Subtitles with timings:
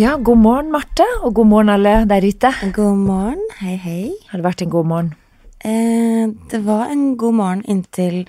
[0.00, 2.50] Ja, god morgen, Marte, og god morgen, alle der ute.
[2.72, 3.40] God morgen.
[3.60, 4.04] Hei, hei.
[4.30, 5.10] Har det vært en god morgen?
[5.60, 8.22] Eh, det var en god morgen inntil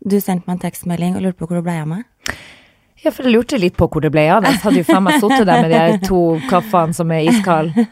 [0.00, 2.06] du sendte meg en tekstmelding og lurte på hvor det ble av meg.
[3.04, 4.46] Ja, for jeg lurte litt på hvor det ble av.
[4.48, 7.84] Jeg hadde jo faen meg sittet der med de to kaffene som er iskalde.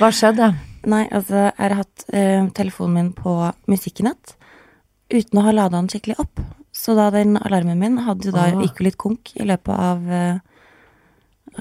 [0.00, 0.52] Hva skjedde?
[0.88, 3.34] Nei, altså, jeg har hatt eh, telefonen min på
[3.68, 4.36] musikkenett
[5.12, 6.40] uten å ha lada den skikkelig opp.
[6.72, 8.62] Så da den alarmen min hadde jo da Ah.
[8.62, 10.38] gikk jo litt konk i løpet av, eh,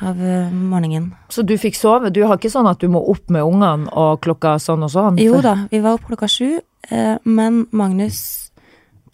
[0.01, 1.11] av eh, morgenen.
[1.29, 2.11] Så du fikk sove?
[2.13, 5.21] Du har ikke sånn at du må opp med ungene og klokka sånn og sånn?
[5.21, 8.19] Jo da, vi var opp klokka sju, eh, men Magnus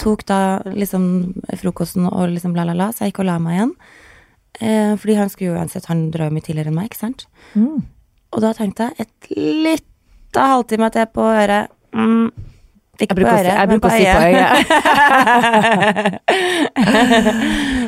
[0.01, 1.05] tok da liksom
[1.59, 3.75] frokosten og liksom la la la, så jeg gikk og la meg igjen.
[4.59, 7.27] Eh, fordi han skulle jo uansett, han drar jo mye tidligere enn meg, ikke sant.
[7.53, 7.83] Mm.
[8.33, 11.73] Og da tenkte jeg et lite halvtime til på øret.
[11.93, 12.27] Mm,
[13.01, 14.53] ikke Jeg bruker, å si, på øyet.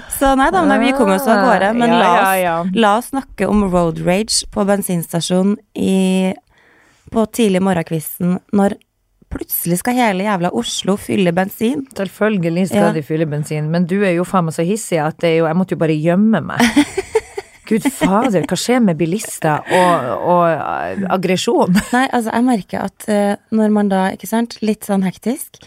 [0.17, 1.69] Så nei da, men vi kom oss av gårde.
[1.77, 2.55] Men Ja, la, oss, ja, ja.
[2.73, 6.33] la oss snakke om road rage på bensinstasjonen i,
[7.13, 8.79] på tidlig morgenkvisten når
[9.35, 11.85] plutselig skal hele jævla Oslo fylle bensin.
[11.97, 15.35] Selvfølgelig skal de fylle bensin, men du er jo faen meg så hissig at det
[15.37, 16.59] jo, jeg måtte jo bare gjemme meg.
[17.65, 21.75] Gud fader, hva skjer med bilister og, og eh, aggresjon?
[21.95, 25.61] Nei, altså jeg merker at uh, når man da, ikke sant, litt sånn hektisk,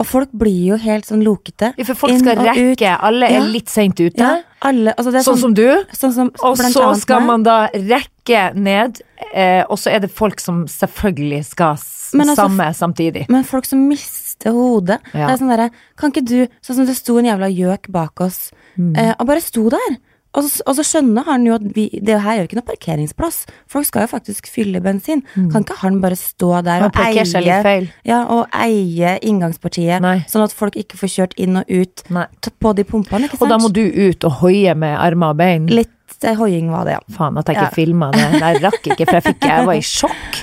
[0.00, 1.74] og folk blir jo helt sånn lokete.
[1.76, 2.84] Ja, For folk skal rekke, ut.
[3.04, 3.42] alle er Ja.
[3.52, 4.16] litt seint ute.
[4.16, 5.66] Ja, alle, altså det er Sånn som du.
[5.92, 9.02] sånn som Og så skal man da rekke ned,
[9.34, 11.76] uh, og så er det folk som selvfølgelig skal
[12.16, 13.26] Men altså, samme samtidig.
[13.28, 14.98] Men folk som mister hodet.
[15.12, 15.26] Ja.
[15.28, 15.68] Det er sånn derre
[16.00, 18.94] Kan ikke du Sånn som det sto en jævla gjøk bak oss, Mm.
[18.96, 19.96] eh, og bare sto der.
[20.30, 22.68] Og så, og så skjønner han jo at vi Det her er jo ikke noe
[22.68, 23.42] parkeringsplass.
[23.70, 25.24] Folk skal jo faktisk fylle bensin.
[25.34, 27.24] Kan ikke han bare stå der og eie
[27.64, 27.88] feil.
[28.06, 30.20] Ja, og eie inngangspartiet, Nei.
[30.30, 32.26] sånn at folk ikke får kjørt inn og ut Nei.
[32.62, 35.66] på de pumpene, ikke Og da må du ut og hoie med armer og bein.
[35.70, 35.90] Litt
[36.24, 37.00] eh, hoiing var det, ja.
[37.16, 37.74] Faen at jeg ikke Ja.
[37.74, 38.24] filma det.
[38.40, 40.38] Jeg rakk ikke, for jeg, fikk, jeg var i sjokk.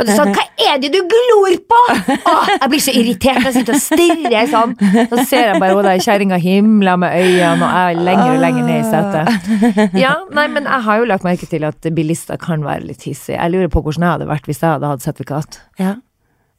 [0.00, 1.84] Og du sa 'hva er det du glor på?'
[2.26, 4.74] Åh, jeg blir så irritert jeg sitter og stirrer sånn.
[5.10, 8.40] Så ser jeg bare hun der kjerringa himla med øynene, og jeg er lenger og
[8.40, 9.94] lenger ned i setet.
[9.94, 13.38] Ja, nei, men jeg har jo lagt merke til at bilister kan være litt hissige.
[13.40, 15.60] Jeg lurer på hvordan jeg hadde vært hvis jeg hadde hatt sertifikat.
[15.78, 15.94] ja.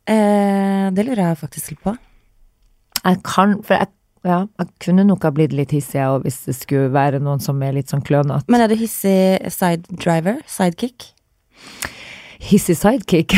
[0.07, 1.97] Eh, det lurer jeg faktisk litt på.
[3.03, 3.88] Jeg kan, for jeg,
[4.28, 7.78] ja, jeg kunne nok ha blitt litt hissig hvis det skulle være noen som er
[7.80, 8.44] litt sånn klønete.
[8.52, 10.42] Men er du hissig side driver?
[10.52, 11.14] Sidekick?
[12.48, 13.34] Hissig sidekick?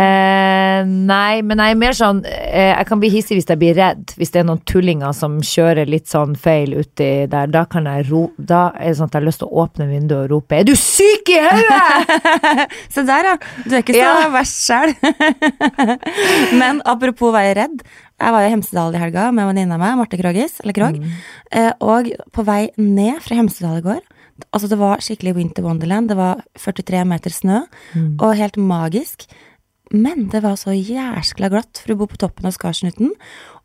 [0.00, 3.76] eh, nei, men jeg er mer sånn eh, Jeg kan bli hissig hvis jeg blir
[3.76, 4.14] redd.
[4.16, 7.50] Hvis det er noen tullinger som kjører litt sånn feil uti der.
[7.52, 9.88] Da kan jeg ro Da er det sånn at jeg har lyst til å åpne
[9.90, 13.36] vinduet og rope 'Er du syk i hodet?!' Se der, ja.
[13.68, 14.28] Du er ikke så Ja.
[14.32, 14.96] verst sjæl.
[16.60, 17.82] Men apropos være redd.
[18.18, 20.96] Jeg var i Hemsedal i helga med en venninne av meg, Marte Krogis, eller Krog.
[21.54, 24.00] Eh, og på vei ned fra Hemsedal i går
[24.54, 26.08] Altså, det var skikkelig winter wonderland.
[26.12, 27.56] Det var 43 meter snø,
[28.22, 29.24] og helt magisk.
[29.90, 33.10] Men det var så jæskla glatt, for å bo på toppen av Skarsnuten.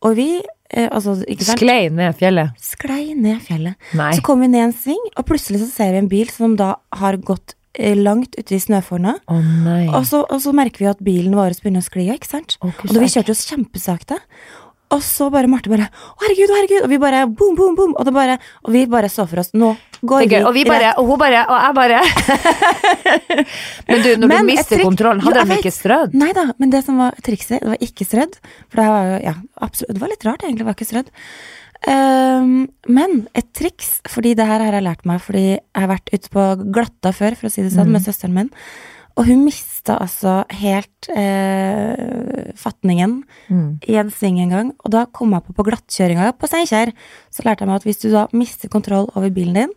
[0.02, 0.42] Og vi,
[0.72, 1.14] eh, altså,
[1.46, 2.58] Sklei ned fjellet.
[2.58, 3.76] Sklei ned fjellet.
[3.94, 4.14] Nei.
[4.18, 6.76] Så kom vi ned en sving, og plutselig så ser vi en bil som da
[6.92, 7.54] har gått
[7.98, 9.24] langt ute i snøfornet.
[9.28, 9.40] Oh.
[9.98, 12.58] Og så, og så merker vi at bilen vår begynner å skli, ikke sant?
[12.62, 14.20] Og da vi kjørte oss kjempesakte.
[14.94, 16.84] Og så bare Marte bare Å, herregud, å, herregud!
[16.86, 17.96] Og vi bare boom, boom, boom!
[17.98, 19.72] Og, bare, og vi bare så for oss Nå
[20.04, 20.42] går vi.
[20.44, 22.02] Og vi bare, rett- og hun bare, og jeg bare
[23.90, 26.16] Men du, når Men du mister trikk, kontrollen, hadde de ikke strødd?
[26.20, 28.38] Nei da, men det som var trikset, det var ikke strødd.
[28.68, 29.36] For det var jo, ja,
[29.66, 31.14] absolutt, det var litt rart egentlig, det var ikke strødd.
[31.88, 36.14] Ehm, men et triks, fordi det her har jeg lært meg fordi jeg har vært
[36.14, 38.50] ute på glatta før, for å si det sånn, med søsteren min.
[39.16, 43.80] Og hun mista altså helt eh, fatningen Mm.
[43.88, 44.72] i en sving en gang.
[44.86, 46.94] Og da kom jeg på på glattkjøringa på Steinkjer.
[47.30, 49.74] Så lærte jeg meg at hvis du da mister kontroll over bilen din,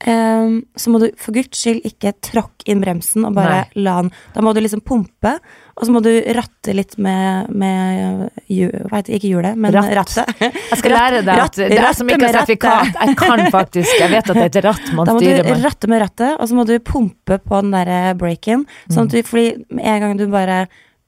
[0.00, 4.10] ehm, så må du for guds skyld ikke tråkke inn bremsen og bare la den
[4.34, 5.36] Da må du liksom pumpe,
[5.74, 9.92] og så må du ratte litt med, med hva heter det, ikke hjulet, men Ratt.
[9.96, 10.44] rattet.
[10.44, 12.94] Jeg skal lære deg at det er som ikke har sertifikat.
[13.00, 15.50] Jeg kan faktisk, jeg vet at det er et ratt man styrer Da må du
[15.54, 15.64] med.
[15.64, 18.66] ratte med rattet, og så må du pumpe på den der breaken.
[18.88, 20.64] Sånn at du, fordi med en gang du bare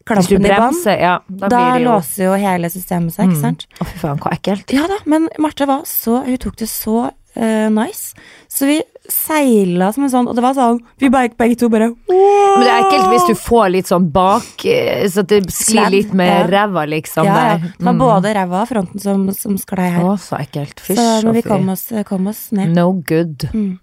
[0.06, 0.22] Mm.
[0.28, 3.64] Den i bremser, ja, da, da jo låser jo hele systemet seg, ikke sant?
[3.82, 4.70] Å, fy faen, hva ekkelt.
[4.70, 8.14] Ja da, men Marte var så Hun tok det så eh, nice.
[8.48, 11.92] Så vi seila som en sånn, og det var sånn Vi begge, begge to bare
[12.08, 16.14] Men det er ekkelt hvis du får litt sånn bak, eh, så det sklir litt
[16.16, 16.46] med ja.
[16.50, 17.28] ræva, liksom.
[17.28, 17.56] Ja, ja.
[17.76, 18.00] Det var Mm.
[18.02, 20.02] både ræva og fronten som, som sklei her.
[20.08, 20.80] Å, så ekkelt.
[20.82, 22.72] Fysj så men vi kom oss, kom oss ned.
[22.74, 23.46] No good.
[23.54, 23.78] Mm.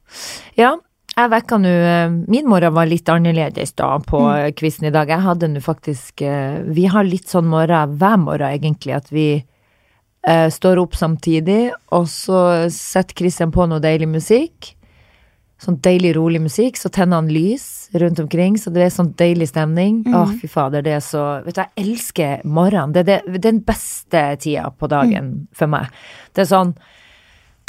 [0.59, 0.73] Ja,
[1.15, 4.51] jeg vekka nå eh, Min morgen var litt annerledes da på Mm.
[4.57, 5.07] quizen i dag.
[5.07, 6.19] Jeg hadde nå faktisk
[6.73, 9.44] Vi har litt sånn morgen hver morgen, egentlig, at vi
[10.28, 14.74] eh, står opp samtidig, og så setter Christian på noe deilig musikk.
[15.64, 16.75] sånn deilig, rolig musikk.
[16.75, 20.02] Så tenner han lys rundt omkring, så det er sånn deilig stemning.
[20.12, 22.92] Å, fy fader, det er så Vet du, jeg elsker morgenen.
[22.92, 25.88] Det er, det, den beste tida på dagen for meg.
[26.36, 26.74] Det er sånn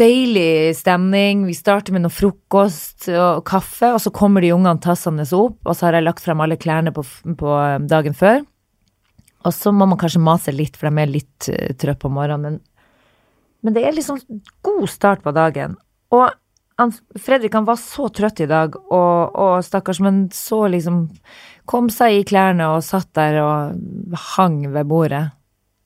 [0.01, 1.45] deilig stemning.
[1.47, 5.77] Vi starter med noe frokost og kaffe, og så kommer de ungene tassende opp, og
[5.77, 7.05] så har jeg lagt frem alle klærne på,
[7.39, 7.55] på
[7.87, 8.43] dagen før.
[9.45, 12.59] Og så må man kanskje mase litt, for de er litt uh, trøtte på morgenen.
[12.59, 12.63] Men,
[13.65, 14.21] men det er liksom
[14.65, 15.77] god start på dagen.
[16.15, 16.31] Og
[16.81, 21.07] han, Fredrik han var så trøtt i dag, og, og stakkars, men så liksom
[21.65, 25.23] Kom seg i klærne og satt der og hang ved bordet.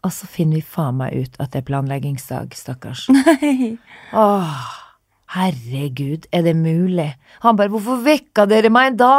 [0.03, 3.05] Og så finner vi faen meg ut at det er planleggingsdag, stakkars.
[3.15, 3.77] Nei.
[4.11, 4.65] Åh,
[5.37, 7.13] herregud, er det mulig?
[7.45, 9.13] Han bare, hvorfor vekka dere meg da?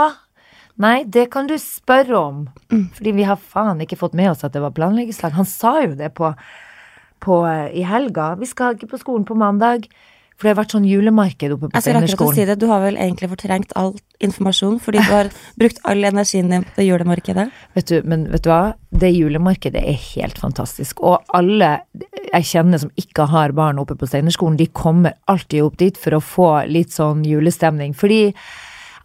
[0.80, 2.44] Nei, det kan du spørre om.
[2.98, 5.36] Fordi vi har faen ikke fått med oss at det var planleggeslag.
[5.36, 6.32] Han sa jo det på,
[7.26, 8.32] på, eh, i helga.
[8.40, 9.90] Vi skal ikke på skolen på mandag.
[10.40, 12.70] For det har vært sånn julemarked oppe på Jeg skal akkurat å si det, du
[12.70, 13.90] har vel egentlig fortrengt all
[14.24, 15.28] informasjon, fordi du har
[15.60, 17.46] brukt all energien din på det julemarkedet.
[17.76, 18.62] Vet du, men vet du hva?
[19.04, 21.04] Det julemarkedet er helt fantastisk.
[21.04, 21.74] Og alle
[22.30, 26.16] jeg kjenner som ikke har barn oppe på Steinerskolen, de kommer alltid opp dit for
[26.16, 27.92] å få litt sånn julestemning.
[28.00, 28.30] Fordi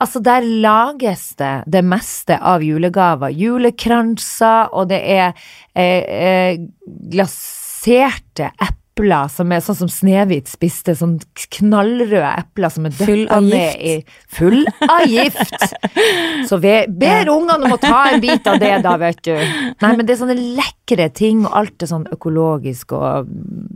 [0.03, 3.35] altså, der lages det det meste av julegaver.
[3.35, 5.29] Julekranser, og det er
[5.75, 6.65] eh, eh,
[7.13, 11.17] glaserte epler som er sånn som Snehvit spiste, sånn
[11.57, 13.95] knallrøde epler som er døppa ned i
[14.37, 15.67] Full av gift!
[16.49, 19.35] Så vi ber ungene om å ta en bit av det, da, vet du.
[19.35, 23.31] Nei, men det er sånne lekre ting, og alt er sånn økologisk og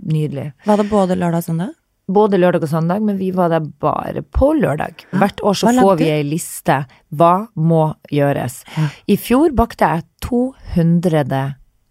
[0.07, 0.53] nydelig.
[0.69, 1.75] Var det både lørdag og søndag?
[2.09, 5.05] Både lørdag og søndag, men vi var der bare på lørdag.
[5.13, 6.79] Hvert år så får vi ei liste.
[7.13, 7.83] Hva må
[8.13, 8.63] gjøres?
[9.07, 11.43] I fjor bakte jeg 200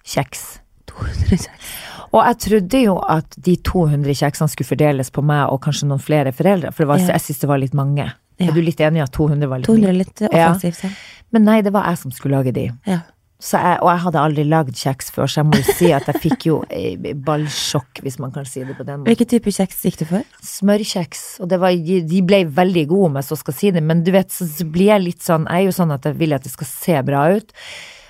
[0.07, 0.45] kjeks.
[0.89, 1.75] 200 kjeks.
[2.15, 6.01] Og jeg trodde jo at de 200 kjeksene skulle fordeles på meg og kanskje noen
[6.01, 8.07] flere foreldre, for det var, jeg syns det var litt mange.
[8.39, 9.97] Er du litt enig i at 200 var litt 200 mye?
[9.97, 10.91] litt offensivt, ja.
[11.35, 12.69] Men nei, det var jeg som skulle lage de.
[12.87, 13.03] ja.
[13.37, 16.07] Så jeg, og jeg hadde aldri lagd kjeks før, så jeg må jo si at
[16.09, 19.11] jeg fikk jo eh, ballsjokk, hvis man kan si det på den måten.
[19.11, 20.31] Hvilken type kjeks gikk du for?
[20.47, 24.01] Smørkjeks, og det var, de ble veldig gode, om jeg så skal si det, men
[24.07, 26.33] du vet, så så blir jeg litt sånn, jeg er jo sånn at jeg vil
[26.33, 27.53] at det skal se bra ut.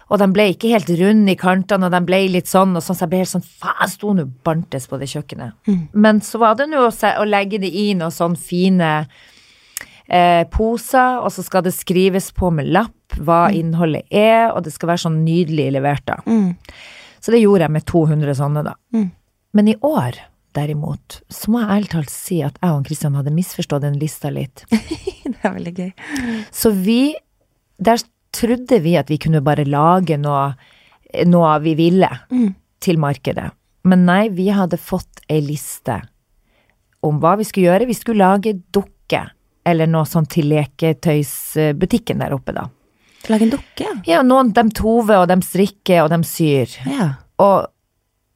[0.07, 2.95] Og de ble ikke helt runde i kantene, og de ble litt sånn, og sånn,
[2.95, 5.57] så jeg ble helt sånn, faen, sto nå bantes på det kjøkkenet.
[5.91, 8.93] Men så var det nå å, å legge det i noen sånn fine
[10.09, 14.73] eh, poser, og så skal det skrives på med lapp hva innholdet er, og det
[14.75, 16.19] skal være sånn nydelig levert da.
[16.27, 16.55] Mm.
[17.23, 18.73] Så det gjorde jeg med 200 sånne da.
[18.93, 19.07] Mm.
[19.57, 20.19] Men i år,
[20.57, 24.29] derimot, så må jeg ærlig talt si at jeg og Kristian hadde misforstått den lista
[24.33, 24.65] litt.
[25.27, 25.89] Det er veldig gøy.
[26.55, 27.15] Så vi,
[27.83, 27.99] der
[28.35, 30.53] trodde vi at vi kunne bare lage noe,
[31.27, 32.53] noe vi ville Mm.
[32.83, 33.49] til markedet.
[33.87, 36.01] Men nei, vi hadde fått ei liste
[37.05, 37.87] om hva vi skulle gjøre.
[37.89, 39.21] Vi skulle lage dukke,
[39.67, 42.67] eller noe sånt til leketøysbutikken der oppe, da.
[43.27, 43.95] Lage en dukke, ja.
[44.07, 46.77] Ja, noen de tover, og de strikker, og de syr.
[46.87, 47.15] ja.
[47.37, 47.67] Og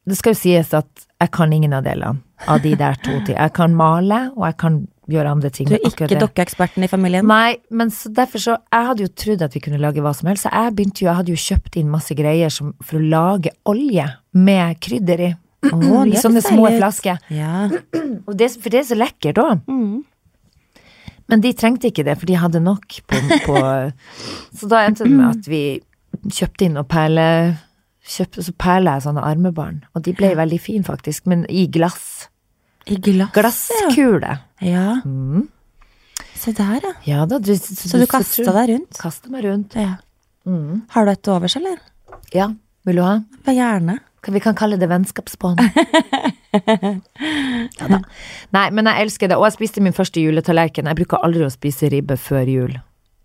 [0.05, 2.19] det skal jo sies at jeg kan ingen av delene
[2.49, 3.35] av de der to ting.
[3.37, 4.79] Jeg kan male, og jeg kan
[5.11, 5.67] gjøre andre ting.
[5.69, 7.27] Du er ikke dukkeeksperten dokkeeksperten i familien?
[7.29, 10.29] Nei, men så derfor så Jeg hadde jo trodd at vi kunne lage hva som
[10.31, 13.09] helst, så jeg begynte jo Jeg hadde jo kjøpt inn masse greier som, for å
[13.13, 15.31] lage olje med krydder i.
[15.69, 17.21] Oh, I sånne små flasker.
[17.29, 17.67] Ja.
[18.41, 19.61] Det, for det er så lekkert òg.
[19.69, 20.01] Mm.
[21.31, 23.61] Men de trengte ikke det, for de hadde nok på, på
[24.59, 25.61] Så da endte det med at vi
[26.27, 27.25] kjøpte inn og perle
[28.05, 32.27] kjøpte, Så perla jeg sånne armebarn, og de ble veldig fine, faktisk, men i glass.
[32.89, 34.37] I glass, Glasskule.
[34.65, 34.99] ja.
[35.05, 35.47] Mm.
[36.41, 36.93] Se der, ja.
[37.05, 38.97] Ja da, du, Så du kasta deg rundt?
[38.97, 39.75] Kasta meg rundt.
[39.77, 39.99] Ja.
[40.49, 40.87] Mm.
[40.89, 41.77] Har du et overs, eller?
[42.33, 42.47] Ja,
[42.87, 43.19] vil du ha?
[43.45, 43.99] Gjerne.
[44.27, 45.59] Vi kan kalle det vennskapsbånd.
[47.79, 47.99] ja da.
[48.53, 50.89] Nei, men jeg elsker det, og jeg spiste min første juletallerken.
[50.91, 52.75] Jeg bruker aldri å spise ribbe før jul,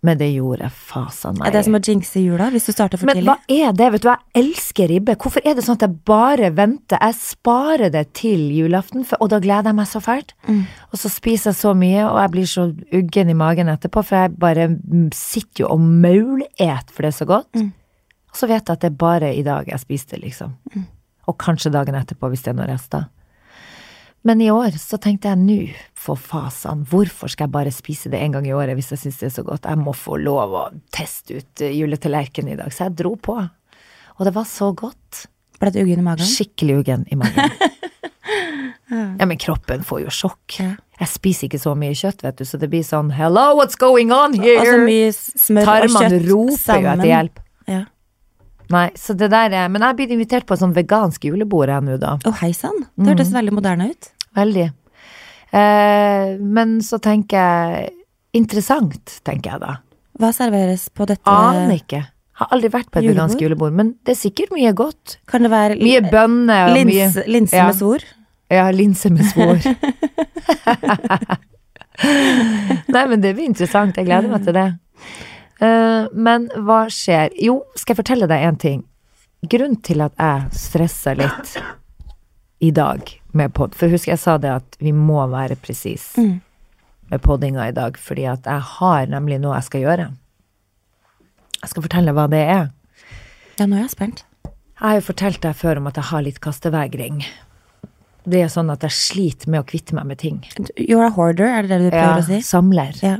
[0.05, 3.01] men det gjorde jeg fasen meg Er det som å jinxe jula, hvis du starter
[3.01, 3.29] for Men tidlig?
[3.29, 3.87] hva er det?
[3.93, 5.15] Vet du, jeg elsker ribbe.
[5.21, 7.01] Hvorfor er det sånn at jeg bare venter?
[7.01, 10.33] Jeg sparer det til julaften, for, og da gleder jeg meg så fælt.
[10.49, 10.63] Mm.
[10.93, 12.67] Og så spiser jeg så mye, og jeg blir så
[13.01, 14.69] uggen i magen etterpå, for jeg bare
[15.17, 17.49] sitter jo og maulet, for det er så godt.
[17.57, 17.73] Mm.
[18.37, 20.53] Så vet jeg at det er bare i dag jeg spiste, liksom.
[20.75, 20.85] Mm.
[21.27, 23.07] Og kanskje dagen etterpå, hvis det er noen rester.
[24.27, 25.57] Men i år så tenkte jeg nå,
[25.95, 29.21] for fasan, hvorfor skal jeg bare spise det en gang i året hvis jeg syns
[29.21, 29.69] det er så godt?
[29.69, 32.73] Jeg må få lov å teste ut eh, juletallerkenen i dag.
[32.73, 33.37] Så jeg dro på.
[34.17, 35.27] Og det var så godt.
[35.61, 36.27] Ble du uggen i magen?
[36.27, 37.55] Skikkelig uggen i magen.
[38.87, 40.57] Ja, men kroppen får jo sjokk.
[40.61, 40.69] Ja.
[41.01, 44.13] Jeg spiser ikke så mye kjøtt, vet du, så det blir sånn hello, what's going
[44.15, 44.61] on here?
[44.61, 47.41] Og så mye smør smør og kjøtt roper jo etter hjelp.
[48.73, 51.85] Nei, så det der er Men jeg har blitt invitert på sånn vegansk julebord jeg
[51.87, 52.17] nå, da.
[52.27, 52.81] Å, hei sann.
[52.97, 54.09] Det hørtes veldig moderne ut.
[54.35, 54.67] Veldig.
[55.55, 57.93] Eh, men så tenker jeg
[58.37, 59.77] interessant, tenker jeg da.
[60.19, 61.23] Hva serveres på dette?
[61.31, 62.03] Aner ikke.
[62.37, 63.17] Har aldri vært på et Julebord?
[63.23, 65.15] vegansk julebord, men det er sikkert mye godt.
[65.31, 67.65] Kan det være Mye bønner og mye linse, linse Ja.
[67.71, 68.03] med svor?
[68.53, 69.57] Ja, linse med svor.
[72.93, 73.97] Nei, men det blir interessant.
[73.97, 74.67] Jeg gleder meg til det.
[75.59, 77.31] Eh, men hva skjer?
[77.41, 78.83] Jo, skal jeg fortelle deg en ting.
[79.47, 81.55] Grunnen til at jeg stressa litt
[82.65, 86.39] i dag med pod, for husk jeg sa det at vi må være presis Mm.
[87.11, 90.07] med poddinga i dag, fordi at jeg har nemlig noe jeg skal gjøre.
[91.61, 92.69] Jeg skal fortelle hva det er.
[93.59, 94.23] Ja, nå er jeg spent.
[94.45, 97.23] Jeg har jo fortalt deg før om at jeg har litt kastevegring.
[98.27, 100.41] Det er sånn at jeg sliter med å kvitte meg med ting.
[100.77, 102.41] You're a hoarder, er det det du prøver å si?
[102.45, 102.93] samler.
[103.01, 103.17] Ja.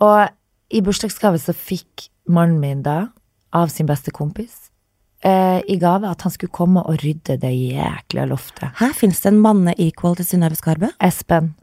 [0.00, 0.28] Og
[0.70, 3.08] i bursdagsgave så fikk mannen min da,
[3.54, 4.70] av sin beste kompis,
[5.24, 8.72] eh, i gave at han skulle komme og rydde det jækla loftet.
[8.80, 10.90] Her finnes det en manne-equal til Synnøve Skarbø.
[11.00, 11.54] Espen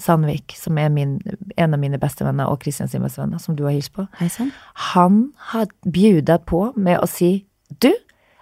[0.00, 1.18] Sandvik, som er min,
[1.60, 4.06] en av mine beste venner, og Kristian sin beste venner, som du har hilst på,
[4.18, 4.50] Hei sann.
[4.92, 7.44] han har bjuda på med å si
[7.84, 7.90] du,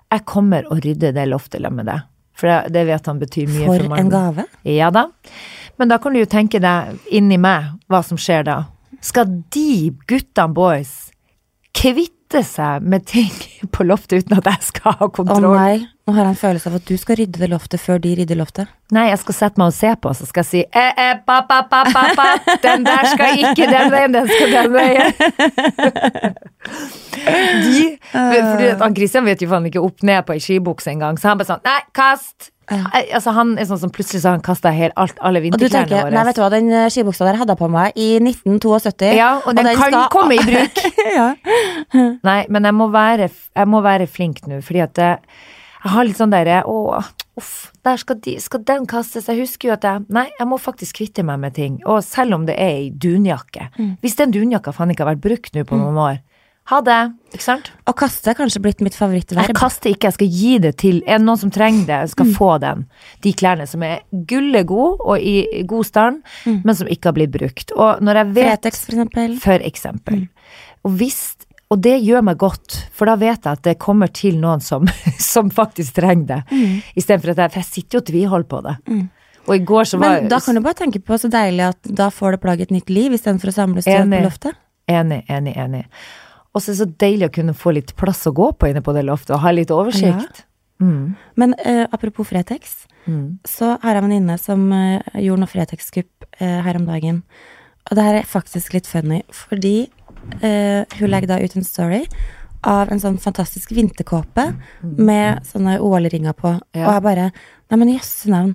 [0.08, 2.06] jeg kommer og rydder det loftet sammen med deg.
[2.38, 4.06] For det, vet han betyr mye for, For mannen.
[4.06, 4.44] en gave.
[4.64, 5.08] Ja da.
[5.78, 8.60] Men da kan du jo tenke deg inni meg hva som skjer da.
[9.04, 11.10] Skal de guttene boys
[11.78, 13.30] kvitte seg med ting
[13.74, 15.46] på loftet uten at jeg skal ha kontroll?
[15.46, 17.82] Å oh, nei, nå har jeg en følelse av at du skal rydde det loftet
[17.82, 18.74] før de rydder loftet.
[18.94, 21.40] Nei, jeg skal sette meg og se på, så skal jeg si eh, eh, pa,
[21.48, 22.28] pa, pa, pa, pa.
[22.64, 25.08] Den der skal ikke den veien, den skal den veien.
[27.28, 31.32] De, at han Christian vet jo faen ikke opp ned på ei skibukse engang, så
[31.32, 32.52] han bare sånn Nei, kast!
[32.70, 32.84] Ja.
[32.94, 34.68] Eh, Altså, han er sånn som plutselig så har han kasta
[35.24, 36.10] alle vinterklærne våre.
[36.12, 39.12] nei vet du hva, den eh, skibuksa der hadde jeg på meg i 1972.
[39.16, 40.82] Ja, og den kan skal- komme i bruk.
[41.18, 41.28] ja.
[42.24, 45.18] Nei, men jeg må være, jeg må være flink nå, fordi at jeg,
[45.84, 47.02] jeg har litt sånn derre Å,
[47.38, 49.28] uff, der skal, de, skal den kastes?
[49.30, 51.78] Jeg husker jo at jeg Nei, jeg må faktisk kvitte meg med ting.
[51.86, 53.70] Og selv om det er ei dunjakke.
[54.02, 56.18] Hvis den dunjakka faen ikke har vært brukt nå på noen år,
[56.68, 56.98] ha det.
[57.32, 57.70] Ikke sant?
[57.88, 61.20] Å kaste er kanskje blitt mitt Jeg kaster ikke, jeg skal gi det til Er
[61.20, 62.84] det noen som trenger det, jeg skal få den.
[63.24, 67.72] De klærne som er gullegode og i god stand, men som ikke har blitt brukt.
[67.72, 69.36] Og når jeg vet Fretex, for eksempel.
[69.44, 70.24] for eksempel.
[70.84, 71.20] Og, hvis,
[71.72, 74.88] og det gjør meg godt, for da vet jeg at det kommer til noen som,
[75.32, 76.40] som faktisk trenger det.
[76.52, 76.76] Mm.
[77.00, 78.76] Istedenfor at jeg, for jeg sitter jo og tviholder på det.
[79.48, 81.92] Og i går så var Men da kan du bare tenke på så deilig at
[81.96, 84.18] da får det plagget et nytt liv istedenfor å samles Enig.
[84.20, 84.64] på loftet.
[84.88, 85.86] Enig, enig, enig.
[86.54, 88.80] Og så er det så deilig å kunne få litt plass å gå på inne
[88.82, 90.44] på det loftet, og ha litt oversikt.
[90.80, 91.14] Mm.
[91.36, 93.38] Men uh, apropos Fretex, Mm.
[93.48, 97.22] så har jeg en venninne som uh, gjorde noe Fretex-kupp uh, her om dagen.
[97.88, 99.88] Og det her er faktisk litt funny, fordi
[100.42, 102.02] hun legger da ut en story
[102.68, 104.44] av en sånn fantastisk vinterkåpe
[104.82, 106.50] med sånne OL-ringer på.
[106.76, 106.84] Ja.
[106.84, 107.30] Og jeg bare
[107.70, 108.52] Nei, men jøsse navn.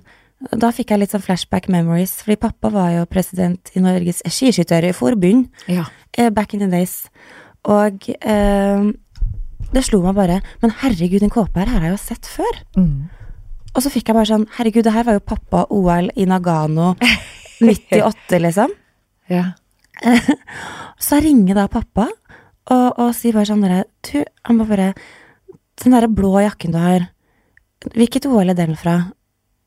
[0.52, 5.48] Da fikk jeg litt sånn flashback memories, fordi pappa var jo president i Norges skiskytterforbund
[5.66, 5.84] Ja.
[6.30, 7.08] back in the days.
[7.70, 8.86] Og eh,
[9.74, 12.58] det slo meg bare Men herregud, den kåpa her har jeg jo sett før.
[12.76, 13.08] Mm.
[13.74, 16.92] Og så fikk jeg bare sånn Herregud, det her var jo pappa OL i Nagano
[17.64, 18.74] 98, liksom.
[19.32, 19.52] ja.
[20.98, 24.92] Så jeg ringer da pappa og, og sier bare sånn der, Du, han må bare
[25.82, 27.06] Den derre blå jakken du har,
[27.94, 28.96] hvilket OL er den fra?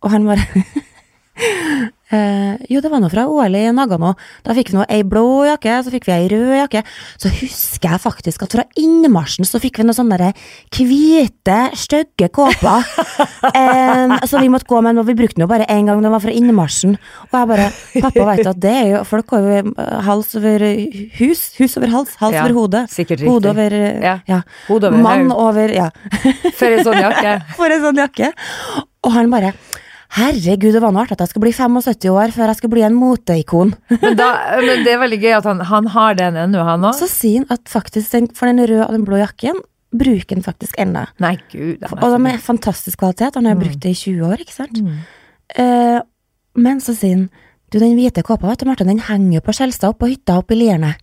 [0.03, 0.43] Og han bare
[2.07, 4.13] Eh, jo, det var noe fra OL i Nagano.
[4.45, 6.83] Da fikk vi noe ei blå jakke, så fikk vi ei rød jakke.
[7.19, 10.31] Så husker jeg faktisk at fra innmarsjen så fikk vi noen sånne
[10.77, 12.87] hvite, stygge kåper.
[13.51, 16.13] eh, så vi måtte gå med, og vi brukte den jo bare én gang, den
[16.13, 16.95] var fra innmarsjen.
[17.27, 17.67] Og jeg bare
[18.07, 20.63] Pappa veit at det er jo Folk over eh, hals over
[21.17, 22.83] hus, hus over hals, hals Ja, over hode.
[22.91, 23.31] sikkert riktig.
[23.31, 24.19] Hode over Ja.
[24.27, 24.41] ja.
[24.67, 25.89] Hode over Mann over Ja.
[26.55, 27.35] For en sånn jakke.
[27.59, 28.31] For en sånn jakke.
[29.03, 29.53] Og han bare
[30.15, 32.85] Herregud, det var noe artig at jeg skulle bli 75 år før jeg skulle bli
[32.87, 33.73] en moteikon.
[34.03, 34.29] Men, da,
[34.63, 36.95] men det er veldig gøy at han, han har den ennå, han òg.
[36.97, 39.59] Så sier han at faktisk den, for den røde og den blå jakken
[39.97, 41.05] bruker han faktisk ennå.
[41.23, 41.81] Nei, gud.
[41.81, 43.35] det Og de er fantastisk kvalitet.
[43.39, 44.79] Han har jo brukt det i 20 år, ikke sant.
[44.83, 44.97] Mm.
[45.63, 45.99] Eh,
[46.57, 47.27] men så sier han
[47.67, 50.55] du, den hvite kåpa, vet du, Martin, den henger på Skjelstad opp på hytta oppe
[50.55, 50.93] i Lierne.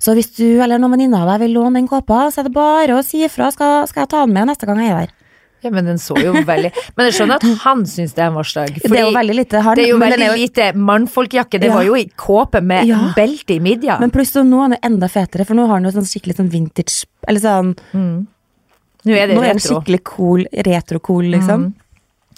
[0.00, 2.52] Så hvis du eller noen venninner av deg vil låne den kåpa, så er det
[2.58, 5.14] bare å si ifra, skal, skal jeg ta den med neste gang jeg er der.
[5.62, 8.34] Ja, men den så jo veldig Men jeg skjønner at han syns det er en
[8.38, 8.74] varsdag.
[8.82, 11.60] det er jo veldig lite han, det er jo veldig er jo- lite mannfolkjakke.
[11.60, 11.74] Det Ja.
[11.74, 13.12] var jo i kåpe med Ja.
[13.16, 13.98] belte i midja.
[14.00, 16.50] Men pluss nå er den enda fetere, for nå har han jo sånn skikkelig sånn
[16.50, 21.74] vintage Eller sånn nå er det Nå er den skikkelig cool, retro-cool, liksom.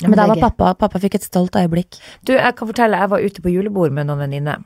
[0.02, 1.98] Ja, Men da var pappa Pappa fikk et stolt øyeblikk.
[2.24, 4.64] Du, jeg kan fortelle, jeg var ute på julebord med noen venninner.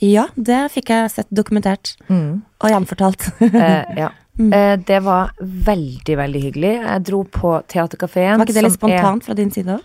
[0.00, 1.96] Ja, det fikk jeg sett dokumentert.
[2.10, 3.30] Og gjenfortalt.
[3.42, 4.10] Eh, ja.
[4.38, 4.52] Mm.
[4.54, 6.72] Eh, det var veldig, veldig hyggelig.
[6.84, 8.38] Jeg dro på Theatercaféen.
[8.38, 9.82] Var ikke det litt spontant er- fra din side òg?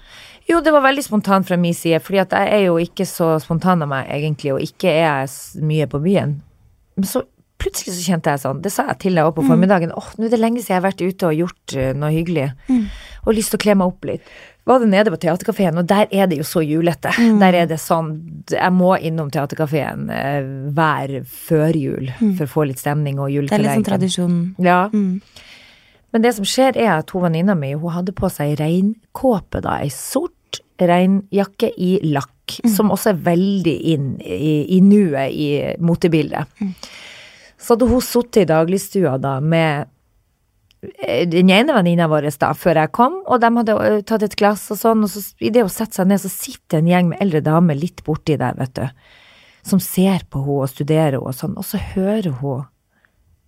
[0.50, 3.40] Jo, det var veldig spontant fra min side, fordi at jeg er jo ikke så
[3.42, 6.42] spontan av meg, egentlig, og ikke er jeg mye på byen.
[6.98, 7.24] Men så
[7.58, 10.26] plutselig så kjente jeg sånn, det sa jeg til deg òg på formiddagen, åh, nå
[10.26, 12.50] er det lenge siden jeg har vært ute og gjort eh, noe hyggelig,
[13.26, 14.22] og lyst til å kle meg opp litt.
[14.64, 17.12] Var det nede på Theatercaféen, og der er det jo så julete.
[17.42, 18.14] Der er det sånn,
[18.48, 23.66] jeg må innom Theatercaféen eh, hver førjul for å få litt stemning og Det er
[23.66, 24.38] litt sånn tradisjon.
[24.64, 24.86] Ja.
[24.94, 25.20] Mm.
[26.14, 29.80] Men det som skjer er at hun venninna mi hun hadde på seg reinkåpe, da,
[29.82, 35.50] ei sort reinjakke i lakk, som også er veldig inn i, i nuet i
[35.82, 36.64] motebildet.
[37.58, 39.90] Så hadde hun sittet i dagligstua da med
[41.32, 44.66] den ene venninna vår da, før jeg kom, og de hadde eh, tatt et glass
[44.74, 47.44] og sånn, og så det hun setter seg ned, så sitter en gjeng med eldre
[47.46, 49.10] damer litt borti der, vet du,
[49.64, 52.70] som ser på henne og studerer henne og sånn, og så hører hun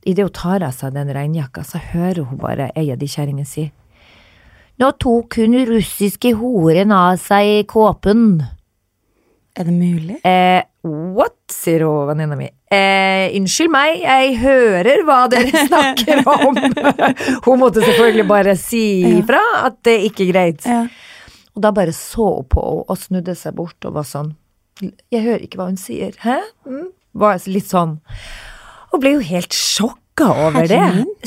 [0.05, 3.49] Idet hun tar av seg den regnjakka, så hører hun bare ei av de kjerringene
[3.49, 3.63] si
[4.77, 8.43] Nå tok hun russiske horen av seg kåpen.
[9.55, 10.17] Er det mulig?
[10.27, 10.63] Eh,
[11.15, 12.49] what, sier hun venninna mi.
[12.75, 16.57] Eh, unnskyld meg, jeg hører hva dere snakker om.
[17.45, 18.81] hun måtte selvfølgelig bare si
[19.15, 20.67] ifra at det ikke er greit.
[20.67, 20.81] Ja.
[21.55, 24.33] Og da bare så hun på henne og snudde seg bort og var sånn
[24.83, 26.11] Jeg hører ikke hva hun sier.
[26.19, 26.41] Hæ?
[26.67, 26.89] Mm?
[27.15, 27.93] Var litt sånn.
[28.91, 30.81] Og ble jo helt sjokka over det.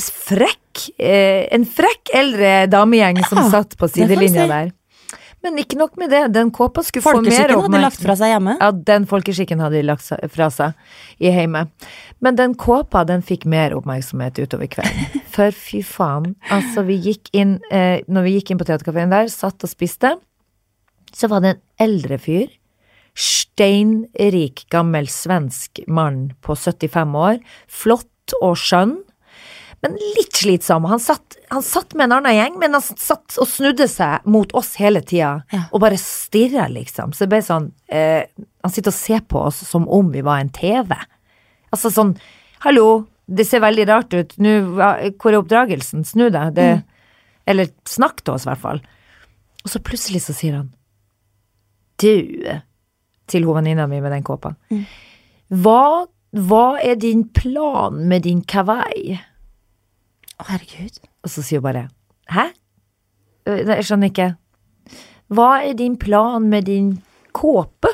[0.05, 0.83] Frekk.
[1.01, 4.51] Eh, en frekk eldre damegjeng som Ja, satt på sidelinja si.
[4.53, 4.69] der.
[5.45, 7.59] Men ikke nok med det, den kåpa skulle få mer oppmerksomhet.
[7.59, 8.55] Folkeskikken hadde lagt fra seg hjemme.
[8.59, 11.71] Ja, den folkeskikken hadde de lagt fra seg i heimet.
[12.19, 15.21] Men den kåpa, den fikk mer oppmerksomhet utover kvelden.
[15.35, 19.31] For fy faen, altså vi gikk inn, eh, når vi gikk inn på teaterkafeen der,
[19.31, 20.17] satt og spiste,
[21.15, 22.49] så var det en eldre fyr,
[23.19, 28.99] steinrik, gammel svensk mann på 75 år, flott og skjønn,
[29.81, 30.83] men litt slitsom.
[30.91, 34.51] Han satt, han satt med en annen gjeng, men han satt og snudde seg mot
[34.59, 35.61] oss hele tida, Ja.
[35.71, 37.13] og bare stirra, liksom.
[37.15, 38.25] Så det ble sånn eh,
[38.63, 40.95] Han sitter og ser på oss som om vi var en TV.
[41.71, 42.17] Altså sånn
[42.65, 44.33] Hallo, det ser veldig rart ut.
[44.37, 46.03] Nå, hvor er oppdragelsen?
[46.03, 46.53] Snu deg.
[46.57, 46.83] Det,
[47.47, 48.81] Eller snakk til oss, i hvert fall.
[49.63, 50.73] Og så plutselig så sier han
[51.99, 52.09] Du,
[53.27, 54.53] til hun venninna mi med den kåpa.
[55.49, 59.19] Hva, hva er din plan med din kawaii?
[60.39, 60.99] Å, herregud.
[61.25, 61.87] Og så sier hun bare
[62.31, 62.49] Hæ?
[63.49, 64.29] Øh, Jeg skjønner ikke.
[65.29, 66.93] Hva er din plan med din
[67.37, 67.91] kåpe?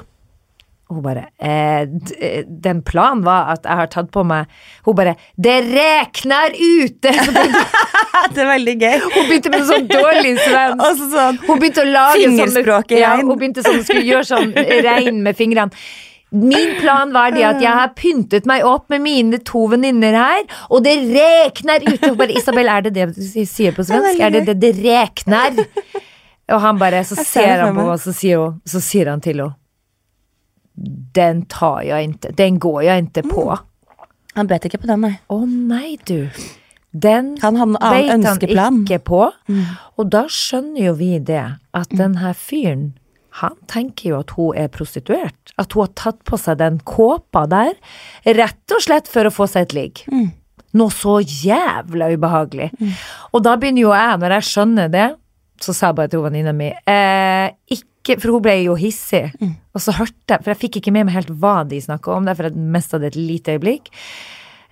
[0.85, 1.87] Og hun bare eh,
[2.21, 4.51] eh, Den planen var at jeg har tatt på meg
[4.85, 7.13] Hun bare Det rekner ute!
[8.35, 8.93] Det er veldig gøy.
[9.03, 11.01] hun begynte med sånn dårlig svensk.
[11.11, 14.53] Sånn Hun begynte å lage sånn, ja, hun begynte sånn, skulle gjøre sånn
[14.85, 15.75] regn med fingrene.
[16.35, 20.41] Min plan var det at jeg har pyntet meg opp med mine to venninner her,
[20.69, 22.11] og det rekner ute.
[22.19, 24.19] Bare, Isabel, er det det du sier på svensk?
[24.19, 25.61] Er det det det rekner?
[26.51, 28.01] Og han bare, så ser han på meg.
[28.03, 29.55] så sier, hun, så sier han til henne
[31.15, 33.47] Den tar jeg ikke, den går jeg ikke på.
[33.55, 33.71] Mm.
[34.35, 35.15] Han bet ikke på den, nei.
[35.31, 36.27] Å nei, du.
[36.91, 38.81] Den Han hadde en annen ønskeplan.
[38.83, 39.21] ikke på.
[39.95, 41.45] Og da skjønner jo vi det,
[41.75, 42.93] at den her fyren,
[43.41, 45.53] han tenker jo at hun er prostituert.
[45.59, 47.73] At hun har tatt på seg den kåpa der,
[48.37, 50.03] rett og slett for å få seg et ligg.
[50.75, 52.69] Noe så jævla ubehagelig.
[53.33, 55.09] Og da begynner jo jeg, når jeg skjønner det,
[55.63, 59.31] så sa jeg bare til venninna mi eh, ikke, For hun ble jo hissig.
[59.73, 62.27] Og så hørte jeg, for jeg fikk ikke med meg helt hva de snakka om,
[62.27, 63.89] derfor jeg mista det et lite øyeblikk.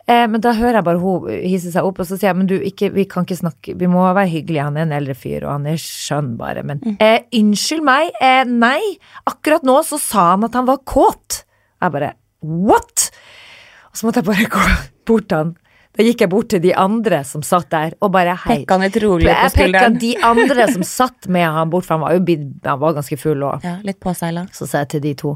[0.04, 2.50] Eh, men da hører jeg bare hun hisse seg opp, og så sier jeg men
[2.50, 5.46] du, ikke, vi kan ikke snakke, vi må være hyggelige, han er en eldre fyr,
[5.46, 8.82] og han er skjønn bare, men eh, unnskyld meg, eh, nei,
[9.30, 11.44] akkurat nå så sa han at han var kåt.
[11.80, 12.13] Jeg bare,
[12.44, 13.10] what?
[13.92, 14.66] Og så måtte jeg bare gå
[15.08, 15.56] bort til han.
[15.94, 18.63] Da gikk jeg bort til de andre som satt der, og bare hei.
[18.63, 19.98] Pekka han litt rolig på skulderen.
[20.02, 23.46] de andre som satt med han bort, for han var jo han var ganske full
[23.46, 23.63] òg.
[23.63, 24.48] Ja, litt påseila.
[24.58, 25.36] Så sa jeg til de to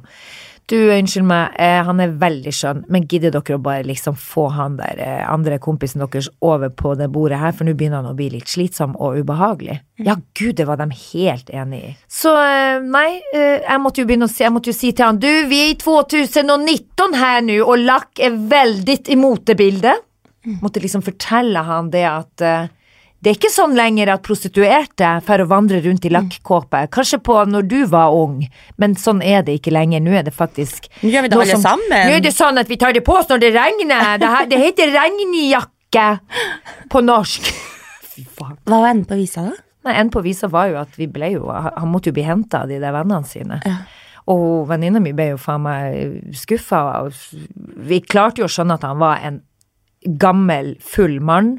[0.67, 4.49] Du, unnskyld meg, eh, han er veldig skjønn, men gidder dere å bare liksom få
[4.51, 8.11] han der eh, andre kompisen deres over på det bordet her, for nå begynner han
[8.11, 9.77] å bli litt slitsom og ubehagelig.
[10.03, 11.93] Ja, gud, det var de helt enig i.
[12.11, 15.07] Så eh, nei, eh, jeg måtte jo begynne å si, jeg måtte jo si til
[15.07, 20.03] han Du, vi er i 2019 her nå, og Lack er veldig imot det bildet.
[20.43, 20.59] Mm.
[20.65, 22.67] Måtte liksom fortelle han det at eh,
[23.27, 26.85] det er ikke sånn lenger at prostituerte får å vandre rundt i lakkåpe.
[26.95, 28.37] Kanskje på når du var ung,
[28.79, 29.99] men sånn er det ikke lenger.
[29.99, 32.05] Nå er det faktisk Nå gjør vi det alle som- sammen.
[32.07, 34.15] Nå er det sånn at vi tar det på oss når det regner.
[34.17, 36.05] Det, her, det heter regnjakke
[36.87, 37.49] på norsk.
[38.15, 38.55] Fy faen.
[38.63, 39.51] Hva var enden på visa, da?
[39.83, 42.63] Nei, en på visa var jo at vi ble jo Han måtte jo bli henta
[42.63, 43.59] av de der vennene sine.
[43.67, 43.75] Ja.
[44.31, 47.11] Og venninna mi ble jo faen meg skuffa.
[47.91, 49.41] Vi klarte jo å skjønne at han var en
[50.15, 51.57] gammel, full mann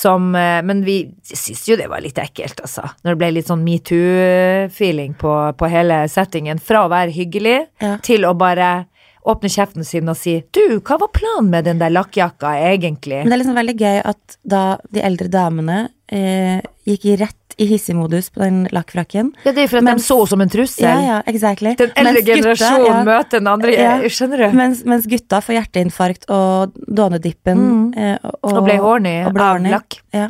[0.00, 0.94] Som, eh, men vi
[1.28, 2.86] syntes jo det var litt ekkelt, altså.
[3.04, 6.60] Når det ble litt sånn metoo-feeling på, på hele settingen.
[6.62, 7.96] Fra å være hyggelig Ja.
[8.04, 8.86] til å bare
[9.28, 13.20] åpne kjeften sin og si Du, hva var planen med den der lakkjakka, egentlig?
[13.20, 17.66] Men det er liksom veldig gøy at da de eldre damene eh, gikk rett i
[17.68, 20.84] hissigmodus på den lakkfrakken Ja, det er for at Mens- de så som en trussel.
[20.86, 21.74] Ja, ja, exactly.
[21.76, 23.98] Den eldre generasjonen ja, møter den andre, Ja.
[24.08, 24.56] skjønner du?
[24.56, 28.18] mens, mens gutta får hjerteinfarkt og dånedippen Mm.
[28.24, 30.00] Og, og, Og ble horny av lakk.
[30.12, 30.28] Ja.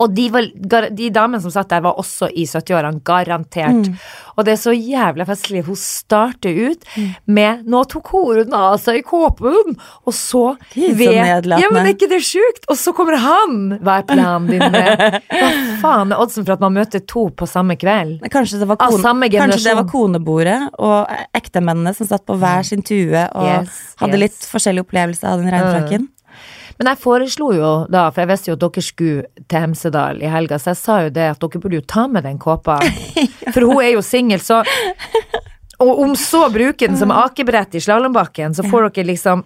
[0.00, 0.46] Og de, var,
[0.96, 3.90] de damene som satt der, var også i 70-årene, garantert.
[3.90, 3.98] Mm.
[4.38, 5.64] Og det er så jævla festlig.
[5.66, 7.14] Hun starter ut Mm.
[7.26, 11.46] med 'nå tok horen av seg kåpen', og så ved.
[11.46, 12.64] Ja, men er ikke det sjukt?
[12.70, 13.78] Og så kommer han!
[13.82, 15.50] Hva er planen din med Hva
[15.82, 18.20] faen er oddsen for at man møter to på samme kveld?
[18.30, 22.82] Kanskje det var, samme kanskje det var konebordet og ektemennene som satt på hver sin
[22.82, 24.20] tue og Yes, hadde yes.
[24.20, 26.08] litt forskjellig opplevelse av den regnfrakken.
[26.80, 30.30] Men jeg foreslo jo da, for jeg visste jo at dere skulle til Hemsedal i
[30.32, 32.78] helga, så jeg sa jo det at dere burde jo ta med den kåpa.
[33.52, 34.62] For hun er jo singel, så
[35.80, 39.44] Og om så bruker den som akebrett i slalåmbakken, så får dere liksom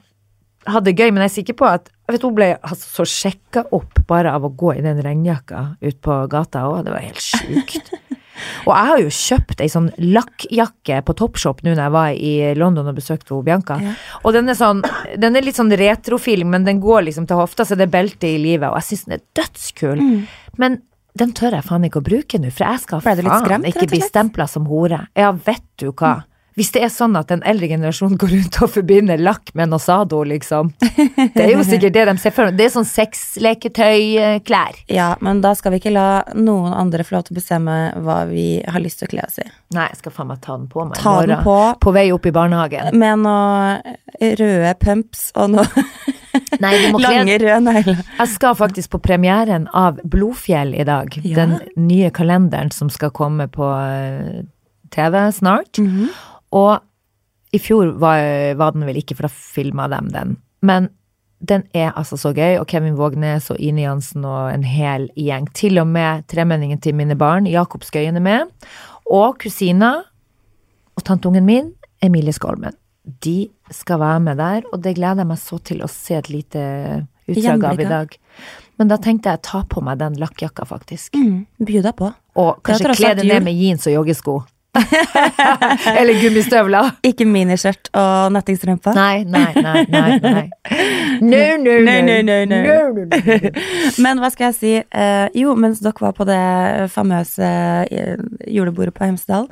[0.71, 3.09] ha det gøy, men jeg er sikker på at vet vet, Hun ble altså, så
[3.09, 7.05] sjekka opp bare av å gå i den regnjakka ut på gata òg, det var
[7.05, 7.91] helt sjukt.
[8.65, 12.33] Og jeg har jo kjøpt ei sånn lakkjakke på Topshop nå når jeg var i
[12.59, 13.79] London og besøkte Bianca.
[13.83, 13.95] Ja.
[14.23, 14.83] Og den er sånn
[15.21, 18.29] Den er litt sånn retrofilm, men den går liksom til hofta, så det er belte
[18.29, 20.05] i livet, og jeg syns den er dødskul.
[20.61, 20.81] Men
[21.15, 24.01] den tør jeg faen ikke å bruke nå, for jeg skal faen skremt, ikke bli
[24.03, 25.05] stempla som hore.
[25.15, 26.17] Ja, vet du hva.
[26.55, 30.21] Hvis det er sånn at den eldre generasjonen går rundt og forbinder lakk med Nosado,
[30.29, 30.69] liksom.
[30.79, 32.57] Det er jo sikkert det de ser for seg.
[32.61, 34.77] Det er sånn sexleketøyklær.
[34.93, 36.07] Ja, men da skal vi ikke la
[36.39, 39.41] noen andre få lov til å bestemme hva vi har lyst til å kle oss
[39.43, 39.47] i.
[39.75, 42.27] Nei, jeg skal faen meg ta den på meg Ta den på På vei opp
[42.31, 42.95] i barnehagen.
[42.99, 43.97] med noe
[44.39, 45.85] røde pumps og noe
[46.63, 47.99] Nei, lange røde negler.
[48.19, 51.15] Jeg skal faktisk på premieren av Blodfjell i dag.
[51.23, 51.45] Ja.
[51.45, 54.43] Den nye kalenderen som skal komme på eh,
[54.95, 55.79] TV snart.
[55.83, 56.09] Mhm.
[56.55, 58.21] Og i fjor var,
[58.59, 60.37] var den vel ikke, for da filma dem den.
[60.65, 60.89] Men
[61.45, 65.51] den er altså så gøy, og Kevin Vågnes og Ine Jansen og en hel gjeng.
[65.57, 68.55] Til og med tremenningen til mine barn, Jakob Skøyen er med.
[69.11, 69.93] Og kusina
[70.95, 72.75] og tanteungen min, Emilie Skolmen.
[73.05, 76.31] De skal være med der, og det gleder jeg meg så til å se et
[76.33, 76.63] lite
[77.29, 78.17] utdrag av i dag.
[78.81, 81.15] Men da tenkte jeg ta på meg den lakkjakka, faktisk.
[81.19, 82.11] Mm, By deg på.
[82.41, 84.39] Og kanskje kle deg ned med jeans og joggesko.
[85.99, 86.91] Eller gummistøvler.
[87.07, 88.95] Ikke miniskjørt og nettingstrømpe.
[88.97, 90.19] Nei, nei, nei, nei.
[90.23, 90.45] nei.
[91.23, 91.97] No, no, no.
[92.09, 92.39] no, no.
[92.45, 93.53] No, no, no.
[94.05, 94.75] Men hva skal jeg si?
[94.83, 96.41] Eh, jo, mens dere var på det
[96.95, 97.51] famøse
[97.89, 98.15] eh,
[98.51, 99.49] julebordet på Hemsedal,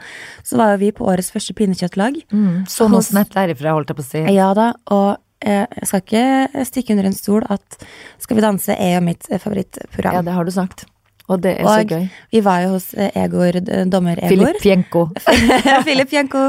[0.47, 2.23] så var jo vi på årets første pinnekjøttlag.
[2.33, 4.25] Mm, så noe snett derifra, holdt jeg på å si.
[4.35, 5.11] Ja da, og
[5.45, 7.83] eh, jeg skal ikke stikke under en stol at
[8.23, 10.21] Skal vi danse er jo mitt favorittprogram.
[10.21, 10.87] Ja, det har du sagt.
[11.33, 12.07] Og det er så og gøy.
[12.35, 14.29] vi var jo hos eh, Egor, dommer Egor.
[14.29, 16.43] Filip Filipjenko,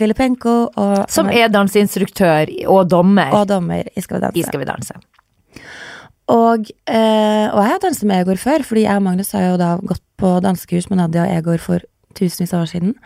[0.00, 4.40] Filip Jenko, eh, og, Som er danseinstruktør og dommer og dommer i Skal vi danse.
[4.40, 4.96] i Skal vi danse.
[6.32, 9.58] Og, eh, og jeg har danset med Egor før, fordi jeg og Magnus har jo
[9.60, 11.84] da gått på dansekurs med Nadia og Egor for
[12.18, 12.96] tusenvis av år siden.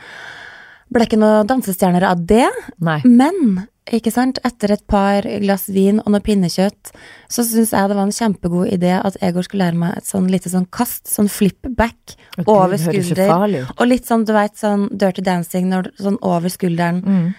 [0.91, 2.49] Ble ikke noen dansestjerner av det,
[2.83, 2.99] Nei.
[3.05, 4.39] men ikke sant?
[4.47, 6.93] etter et par glass vin og noe pinnekjøtt,
[7.33, 10.29] så syns jeg det var en kjempegod idé at Egor skulle lære meg et sånn
[10.31, 12.15] lite sånn kast, sånn flip back
[12.45, 13.33] Å, over skulder.
[13.79, 17.01] Og litt sånn, du veit, sånn dirty dancing, når, sånn over skulderen.
[17.03, 17.31] Mm.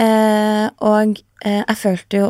[0.00, 2.26] Eh, og eh, jeg følte jo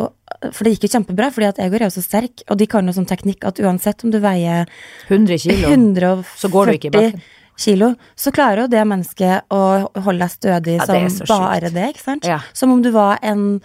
[0.54, 2.86] For det gikk jo kjempebra, fordi at Egor er jo så sterk, og de kan
[2.88, 4.70] jo sånn teknikk at uansett om du veier
[5.10, 5.74] 100 kilo.
[5.74, 7.28] 140 Så går du ikke i bakken.
[7.60, 9.60] Kilo, så klarer jo det mennesket å
[10.00, 11.74] holde deg stødig Ja, som bare sjukt.
[11.76, 12.28] det, ikke sant?
[12.28, 12.38] Ja.
[12.56, 13.60] Som om du var en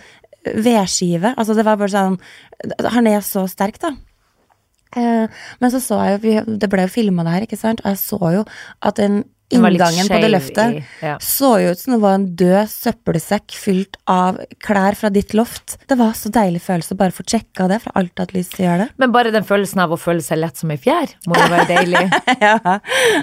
[0.45, 1.33] vedskive.
[1.37, 2.19] Altså, det var bare sånn
[2.93, 3.93] Han er så sterk, da.
[4.95, 5.27] Eh,
[5.59, 7.81] men så så jeg jo Det ble jo filma det her, ikke sant?
[7.83, 8.45] Og jeg så jo
[8.81, 11.15] at litt inngangen på det løftet ja.
[11.21, 15.77] så jo ut som det var en død søppelsekk fylt av klær fra ditt loft.
[15.89, 18.65] Det var så deilig følelse å bare få sjekka det, for alt hatt lyst til
[18.65, 18.89] å gjøre det.
[19.01, 21.67] Men bare den følelsen av å føle seg lett som ei fjær, må jo være
[21.71, 22.05] deilig.
[22.47, 22.79] ja.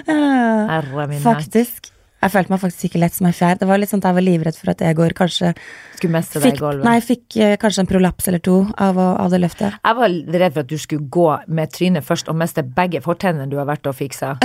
[0.07, 1.23] Herre min.
[1.23, 1.92] Faktisk.
[2.23, 3.57] Jeg følte meg faktisk ikke lett som ei fjær.
[3.59, 5.49] Det var litt sånn at jeg var livredd for at Egor kanskje
[5.97, 6.85] Skulle meste deg i fikk, gulvet.
[6.87, 9.75] nei, fikk eh, kanskje en prolaps eller to av, å- av det løftet.
[9.83, 11.27] Jeg var redd for at du skulle gå
[11.59, 14.37] med trynet først og miste begge fortennene du har vært og fiksa.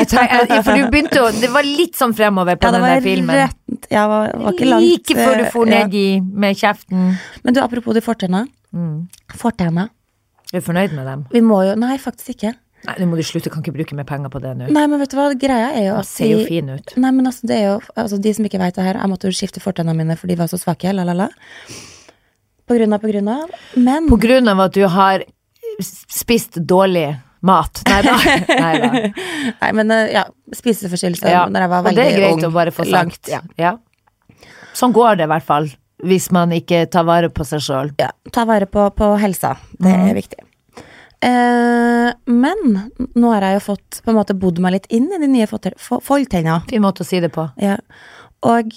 [0.00, 2.84] Jeg jeg, for du begynte å Det var litt sånn fremover på Ja, det den
[2.86, 3.36] var der filmen.
[3.36, 4.86] rett det var, var ikke langt.
[4.86, 5.82] like før du for eh, ja.
[5.84, 7.02] ned i med kjeften.
[7.44, 8.46] Men du, apropos de fortenna.
[8.72, 9.08] Mm.
[9.36, 9.84] Fortenna.
[10.54, 11.26] Er du fornøyd med dem?
[11.34, 12.54] Vi må jo Nei, faktisk ikke.
[12.86, 14.68] Nei, nå må du slutte, kan ikke bruke mer penger på det nå.
[14.72, 16.94] Nei, men vet du hva, greia er jo at ser jo fin ut.
[16.96, 19.28] Nei, men altså, det er jo altså, De som ikke vet det her, jeg måtte
[19.28, 21.26] jo skifte fortennene mine for de var så svake, la, la, la.
[22.66, 23.50] På grunn av, på grunn av.
[23.76, 25.24] Men På grunn av at du har
[25.82, 27.08] spist dårlig
[27.42, 27.82] mat.
[27.88, 28.16] Nei da.
[28.64, 28.90] Nei da.
[29.60, 31.44] Nei, men eh, ja, spiseforstyrrelse Ja.
[31.52, 32.44] når jeg var Og det er greit ung.
[32.48, 33.28] å bare få sagt.
[33.32, 33.40] Ja.
[33.60, 33.76] ja.
[34.76, 35.68] Sånn går det i hvert fall.
[36.00, 37.90] Hvis man ikke tar vare på seg sjøl.
[38.00, 39.56] Ja, ta vare på, på helsa.
[39.76, 40.08] Det Mhm.
[40.08, 40.38] er viktig.
[41.22, 42.60] Eh, men
[43.14, 45.48] nå har jeg jo fått på en måte bodd meg litt inn i de nye
[45.50, 45.76] fotter-
[46.70, 47.50] Fin måte å si det på.
[47.60, 47.76] Ja.
[48.42, 48.72] Og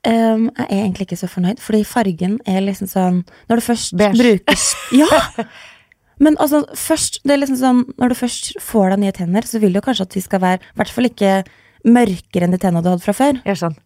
[0.00, 3.18] Um, jeg er egentlig ikke så fornøyd, fordi fargen er liksom sånn
[3.50, 4.16] Når du først Beige.
[4.16, 4.62] bruker
[4.96, 5.44] Ja!
[6.18, 9.60] Men altså, først Det er liksom sånn Når du først får deg nye tenner, så
[9.60, 11.34] vil du kanskje at de skal være I hvert fall ikke
[11.84, 13.42] mørkere enn de tennene du hadde fra før.
[13.44, 13.76] Er sånn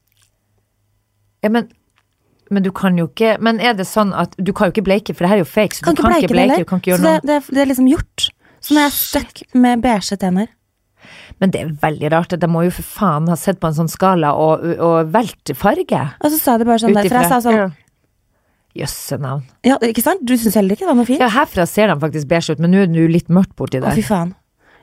[1.42, 1.66] Ja, men
[2.54, 5.14] men du kan jo ikke Men er det sånn at Du kan jo ikke bleike,
[5.14, 5.76] for det her er jo fake.
[5.78, 7.40] Så Kan du kan ikke bleike, du kan ikke Så gjøre det, noe.
[7.44, 8.28] det, det er liksom gjort.
[8.64, 10.52] Så nå er jeg stuck med beige tenner.
[11.42, 12.34] Men det er veldig rart.
[12.40, 16.00] De må jo for faen ha sett på en sånn skala og, og valgt farge.
[16.22, 17.74] Og så sa de bare sånn der, for jeg sa sånn
[18.74, 19.44] Jøsse navn.
[19.62, 20.24] Ja, ikke sant?
[20.26, 21.20] Du syns heller ikke det var noe fint?
[21.22, 23.78] Ja, herfra ser de faktisk beige ut, men nå er det jo litt mørkt borti
[23.78, 23.92] der.
[23.92, 24.32] Å, fy faen.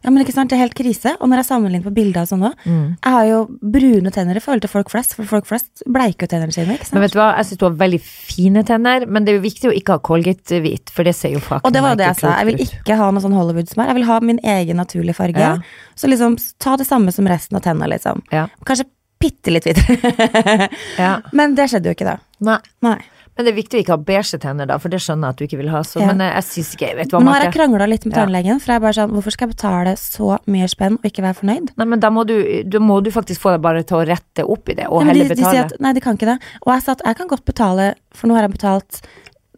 [0.04, 1.12] Ja, men ikke sant, det er helt krise.
[1.22, 2.98] Og når jeg sammenligner på bilder og sånn òg, Mm.
[3.04, 6.32] jeg har jo brune tenner i forhold til folk flest, for folk flest bleiker jo
[6.34, 6.94] tennene sine, ikke sant?
[6.98, 9.44] Men vet du hva, jeg syns du har veldig fine tenner, men det er jo
[9.46, 12.08] viktig å ikke ha Colgate-hvit, for det ser jo faktisk Og det var jo det
[12.08, 12.34] jeg sa.
[12.42, 13.86] Jeg vil ikke ha noe sånn Hollywood-smør.
[13.92, 15.38] Jeg vil ha min egen naturlige farge.
[15.38, 15.58] Ja.
[15.96, 18.22] Så liksom ta det samme som resten av tenna, liksom.
[18.32, 18.48] Ja.
[18.66, 18.86] Kanskje
[19.22, 20.70] bitte litt hvitere.
[20.98, 21.20] Ja.
[21.38, 22.18] Men det skjedde jo ikke, da.
[22.42, 22.58] Nei.
[22.82, 22.98] Nei.
[23.41, 25.41] Men det er viktig å ikke ha beige tenner, da, for det skjønner jeg at
[25.41, 25.82] du ikke vil ha.
[25.88, 26.12] Så, Ja.
[26.12, 28.19] Men eh, jeg syns ikke jeg Vet hva, nå har jeg krangla litt med Ja.
[28.21, 31.25] tannlegen, for jeg er bare sånn Hvorfor skal jeg betale så mye spenn og ikke
[31.25, 31.71] være fornøyd?
[31.82, 32.36] Nei, men da må du,
[32.69, 35.15] da må du faktisk få deg bare til å rette opp i det, og men
[35.15, 35.51] heller de, de betale.
[35.58, 36.38] sier at nei, de kan ikke det.
[36.62, 39.01] Og jeg sa at jeg kan godt betale, for nå har jeg betalt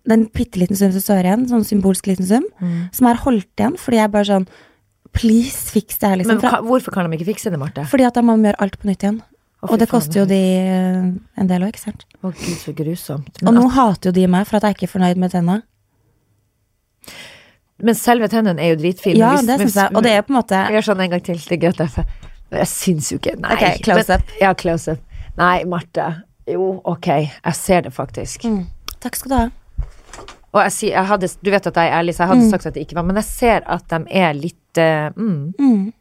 [0.08, 2.90] den bitte liten sum som står igjen, sånn symbolsk liten sum, Mm.
[2.92, 4.48] som er holdt igjen, fordi jeg bare sånn
[5.14, 6.40] Please, fiks det her, liksom.
[6.42, 7.84] Men hva, hvorfor kan de ikke fikse det, Marte?
[7.86, 9.22] fordi at da må de gjøre alt på nytt igjen.
[9.64, 11.06] Og det koster jo de eh,
[11.40, 12.04] en del òg, ikke sant.
[12.20, 13.38] Å gud, så grusomt.
[13.44, 15.62] Og nå nå hater jo de meg for at jeg ikke er fornøyd med tenna.
[17.84, 19.18] men selve tennene er jo dritfine.
[19.20, 19.96] Ja, Hvis- det syns jeg.
[19.96, 21.38] Og det er på en måte gjør sånn en gang til.
[21.74, 22.06] Derfor.
[22.52, 23.54] Men Jeg syns jo ikke Nei.
[23.54, 24.24] Ok, close men- up.
[24.40, 25.00] Ja, close up.
[25.38, 26.24] Nei, Marte.
[26.48, 27.08] Jo, ok.
[27.08, 28.44] Jeg ser det faktisk.
[28.44, 28.68] mm.
[29.00, 29.50] Takk skal du ha.
[30.54, 32.66] Og jeg sier, jeg hadde, du vet at jeg er ærlig, så jeg hadde sagt
[32.68, 35.94] at det ikke var Men jeg ser at de er litt eh, mm.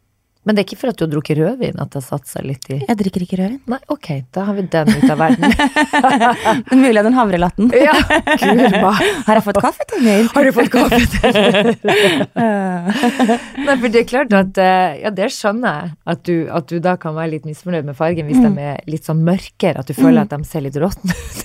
[0.43, 0.47] Mm.
[0.47, 2.43] Men det er ikke for at du har drukket rødvin at det har satt seg
[2.47, 3.61] litt i Jeg drikker ikke rødvin.
[3.71, 5.53] Nei, ok, da har vi den ut av verden.
[6.63, 7.69] Det er mulig den havrelatten.
[7.87, 7.93] ja,
[8.41, 8.61] gud.
[9.27, 10.27] Har jeg fått kaffetenner?
[10.33, 11.33] Har du fått kaffe til?
[13.63, 15.93] Nei, for det er klart at eh, Ja, det skjønner jeg.
[16.13, 19.07] At du, at du da kan være litt misfornøyd med fargen hvis de er litt
[19.07, 19.83] sånn mørkere.
[19.83, 21.43] At du føler at de ser litt råtne ut.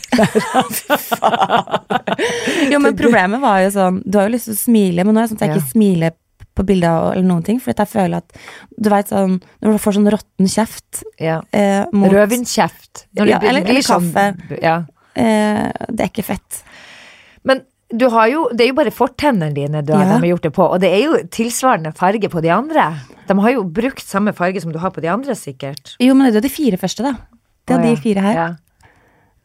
[2.73, 5.21] Jo, men problemet var jo sånn Du har jo lyst til å smile, men nå
[5.21, 6.17] er det sånn at jeg ikke smiler
[6.59, 8.37] på bilder eller noen ting, for jeg føler at
[8.77, 11.40] Du vet sånn Når du får sånn råtten kjeft Ja.
[11.53, 13.07] eh, mot Rødvinskjeft.
[13.14, 14.59] Ja, eller- eller sånn- kaffe.
[14.62, 14.77] Ja.
[15.14, 16.62] eh, Det er ikke fett.
[17.44, 20.18] Men du har jo, det er jo bare fortennene dine du har, Ja.
[20.18, 22.94] de har gjort det på, og det er jo tilsvarende farge på de andre.
[23.27, 25.97] De har jo brukt samme farge som du har på de andre, sikkert.
[25.99, 27.14] Jo, men det er jo de fire første, da.
[27.66, 28.35] Det er Å, de fire her.
[28.35, 28.49] Ja.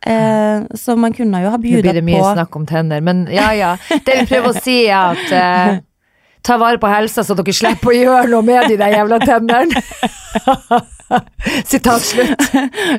[0.06, 3.02] Eh, så man kunne jo ha Nå bjuda blir det mye på snakk om tenner,
[3.02, 3.78] men ja ja.
[4.04, 5.80] Det vi prøver å si er at eh,
[6.44, 9.84] ta vare på helsa så dere slipper å gjøre noe med de der jævla tennene.
[11.70, 12.48] Sitat slutt.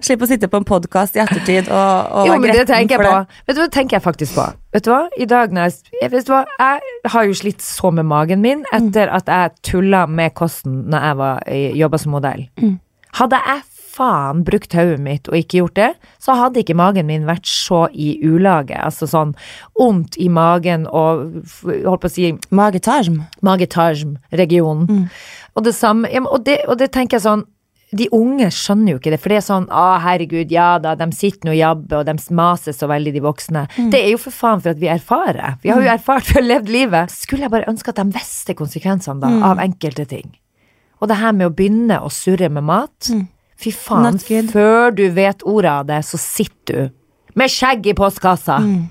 [0.05, 3.03] Slipp å sitte på en podkast i ettertid og, og Jo, men det tenker jeg
[3.03, 3.11] på.
[3.11, 3.41] det.
[3.49, 4.47] Vet du hva, det tenker jeg faktisk på.
[4.77, 7.91] Vet du hva, i dag når jeg, Vet du hva, jeg har jo slitt så
[7.95, 12.47] med magen min etter at jeg tulla med kosten når jeg var jobba som modell.
[12.63, 12.77] Mm.
[13.19, 13.63] Hadde jeg
[13.95, 15.91] faen brukt hodet mitt og ikke gjort det,
[16.23, 18.75] så hadde ikke magen min vært så i ulage.
[18.77, 19.35] Altså sånn
[19.79, 23.23] vondt i magen og holdt på å si Magetarm.
[23.47, 24.87] magetarmregionen.
[24.89, 25.09] Mm.
[25.55, 27.45] Og det samme, ja, og, det, og det tenker jeg sånn
[27.95, 31.07] de unge skjønner jo ikke det, for det er sånn å herregud, ja da, de
[31.15, 33.61] sitter nå og jabber, og de maser så veldig, de voksne.
[33.77, 33.91] Mm.
[33.93, 35.61] Det er jo for faen for at vi erfarer.
[35.63, 37.15] Vi har jo erfart, vi har levd livet.
[37.15, 39.45] Skulle jeg bare ønske at de visste konsekvensene da, Mm.
[39.47, 40.33] av enkelte ting.
[40.99, 43.13] Og det her med å begynne å surre med mat,
[43.61, 44.19] fy faen,
[44.51, 48.61] før du vet ordet av det, så sitter du med skjegg i postkassa.
[48.63, 48.83] Mm.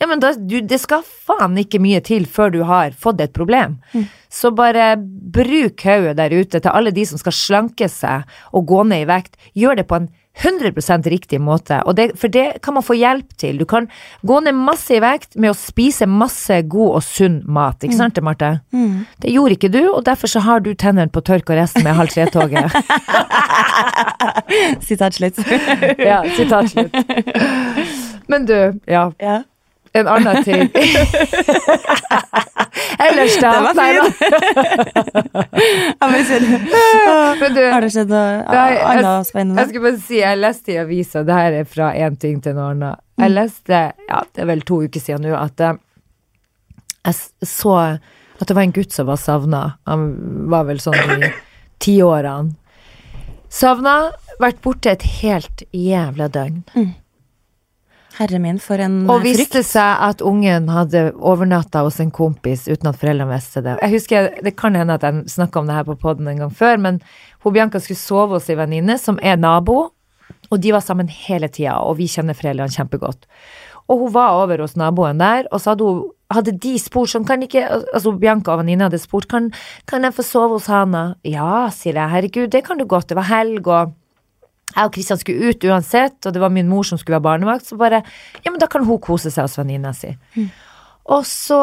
[0.00, 3.34] Ja, men da, du, det skal faen ikke mye til før du har fått et
[3.36, 3.76] problem.
[3.92, 4.06] Mm.
[4.32, 8.24] Så bare bruk hodet der ute til alle de som skal slanke seg
[8.56, 9.36] og gå ned i vekt.
[9.52, 10.08] Gjør det på en
[10.40, 13.60] 100% riktig måte, og det, for det kan man få hjelp til.
[13.60, 13.88] Du kan
[14.26, 18.16] gå ned masse i vekt med å spise masse god og sunn mat, ikke sant
[18.16, 18.52] det, Marte?
[18.72, 19.04] Mm.
[19.20, 21.98] Det gjorde ikke du, og derfor så har du tennene på tørk og resten med
[21.98, 22.72] halv tre-toget.
[24.88, 25.40] Sitat slutt.
[26.10, 26.96] ja, sitat slutt.
[28.30, 29.40] Men du, ja, ja.
[29.92, 30.70] En annen ting.
[33.00, 33.52] Ellers da?
[33.52, 34.12] Den var fin!
[37.72, 39.60] Har det skjedd noe annet spennende?
[39.60, 42.56] jeg skulle bare si, jeg leste i avisa, det her er fra én ting til
[42.58, 43.02] noe annet.
[43.16, 43.24] Mm.
[43.24, 45.76] Jeg leste, ja, det er vel to uker siden nå, at eh,
[47.08, 47.14] Jeg
[47.48, 47.76] så
[48.40, 49.62] at det var en gutt som var savna.
[49.84, 50.06] Han
[50.48, 51.28] var vel sånn i
[51.84, 52.54] tiårene.
[53.52, 56.62] Savna, vært borte et helt jævla døgn.
[58.20, 59.12] Herre min, for en frykt.
[59.14, 63.78] Og viste seg at ungen hadde overnatta hos en kompis uten at foreldrene visste det.
[63.80, 66.52] Jeg husker, Det kan hende at jeg snakka om det her på poden en gang
[66.52, 67.00] før, men
[67.40, 69.92] hun Bianca skulle sove hos ei venninne som er nabo,
[70.50, 73.24] og de var sammen hele tida, og vi kjenner foreldrene kjempegodt.
[73.88, 77.24] Og hun var over hos naboen der, og så hadde, hun, hadde de spurt sånn,
[77.26, 79.48] kan ikke Altså Bianca og venninna hadde spurt, kan,
[79.86, 81.14] kan jeg få sove hos Hana?
[81.24, 83.96] Ja, sier jeg, herregud, det kan du godt, det var helg, og
[84.74, 87.66] jeg og Kristian skulle ut uansett, og det var min mor som skulle være barnevakt,
[87.66, 88.02] så bare
[88.44, 90.14] Ja, men da kan hun kose seg hos venninna si.
[91.10, 91.58] Og så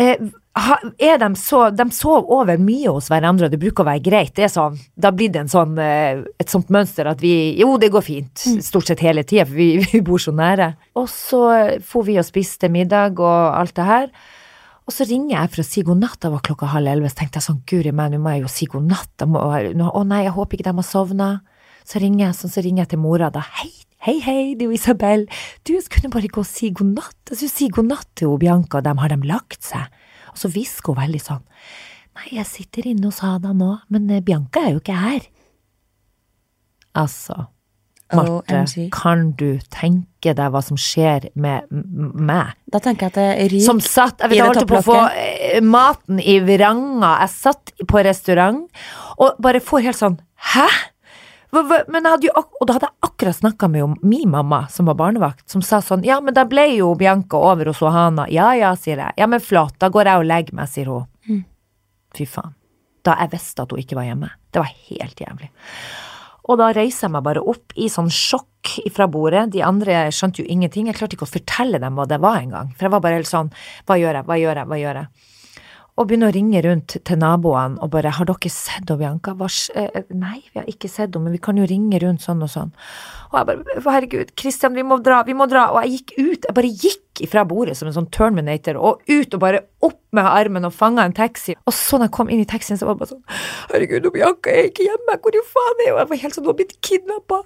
[0.00, 0.20] eh,
[0.54, 4.34] er de så De sover over mye hos hverandre, og det bruker å være greit.
[4.36, 7.74] Det er sånn, da blir det en sånn, eh, et sånt mønster at vi Jo,
[7.78, 10.74] det går fint, stort sett hele tida, for vi, vi bor så nære.
[11.00, 14.08] Og så eh, for vi og spiste middag og alt det her.
[14.84, 17.22] Og så ringer jeg for å si god natt, Da var klokka halv elleve, så
[17.22, 20.36] tenkte jeg sånn, guri meg, nå må jeg jo si god natt, å nei, jeg
[20.36, 21.28] håper ikke de har sovna.
[21.84, 23.70] Så ringer jeg, så ringer jeg til mora da, hei,
[24.06, 25.26] hei, hei, det er jo Isabel,
[25.68, 28.44] du, skulle bare gå og si god natt, jeg skulle si god natt til Bianca,
[28.44, 30.04] Bianca, dem har de lagt seg?
[30.32, 31.42] Og så hvisker hun veldig sånn,
[32.18, 35.28] nei, jeg sitter inne hos Ada nå, men eh, Bianca er jo ikke her.
[36.94, 37.46] Altså,
[38.14, 38.88] Marte, OMG.
[38.94, 42.54] kan du tenke deg hva som skjer med meg?
[42.70, 44.98] Da tenker jeg at det ryker Som satt Jeg, vet, jeg holdt på å få
[45.10, 47.14] eh, maten i vranga.
[47.24, 48.66] Jeg satt på restaurant
[49.18, 50.18] og bare får helt sånn
[50.52, 50.68] Hæ?
[51.88, 55.46] Men hadde jo, og da hadde jeg akkurat snakka med min mamma, som var barnevakt,
[55.50, 58.26] som sa sånn Ja, men da ble jo Bianca over hos Hana.
[58.32, 59.16] Ja ja, sier jeg.
[59.20, 61.06] Ja, men flott, da går jeg og legger meg, sier hun.
[61.28, 61.44] Mm.
[62.16, 62.56] Fy faen.
[63.04, 64.32] Da jeg visste at hun ikke var hjemme.
[64.50, 65.50] Det var helt jævlig.
[66.44, 69.46] Og da reiser jeg meg bare opp i sånn sjokk fra bordet.
[69.52, 70.88] De andre skjønte jo ingenting.
[70.88, 72.72] Jeg klarte ikke å fortelle dem hva det var engang.
[72.76, 73.52] For jeg var bare helt sånn,
[73.88, 75.30] hva gjør jeg, hva gjør jeg, hva gjør jeg?
[75.94, 79.30] Og begynner å ringe rundt til naboene og bare, har dere sett henne, Bianca?
[79.38, 79.46] Hva
[79.78, 82.50] eh, nei, vi har ikke sett henne, men vi kan jo ringe rundt sånn og
[82.50, 82.72] sånn.
[83.30, 85.68] Og jeg bare, herregud, Kristian, vi må dra, vi må dra.
[85.70, 89.36] Og jeg gikk ut, jeg bare gikk ifra bordet som en sånn Terminator, og ut
[89.38, 91.54] og bare opp med armen og fanga en taxi.
[91.62, 93.22] Og så når jeg kom inn i taxien, så var det bare sånn,
[93.70, 96.00] herregud, Bianca er ikke hjemme, hvor i faen er hun?
[96.00, 97.38] Jeg var helt sånn, hun har blitt kidnappa.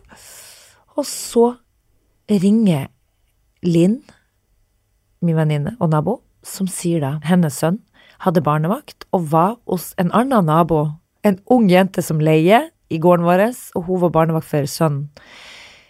[0.96, 1.50] Og så
[2.32, 2.88] ringer
[3.66, 4.00] Linn,
[5.20, 7.82] min venninne og nabo, som sier da hennes sønn
[8.24, 10.86] hadde barnevakt og var hos en annen nabo,
[11.26, 13.44] en ung jente som leier i gården vår,
[13.76, 15.08] og hun var barnevakt for sønnen.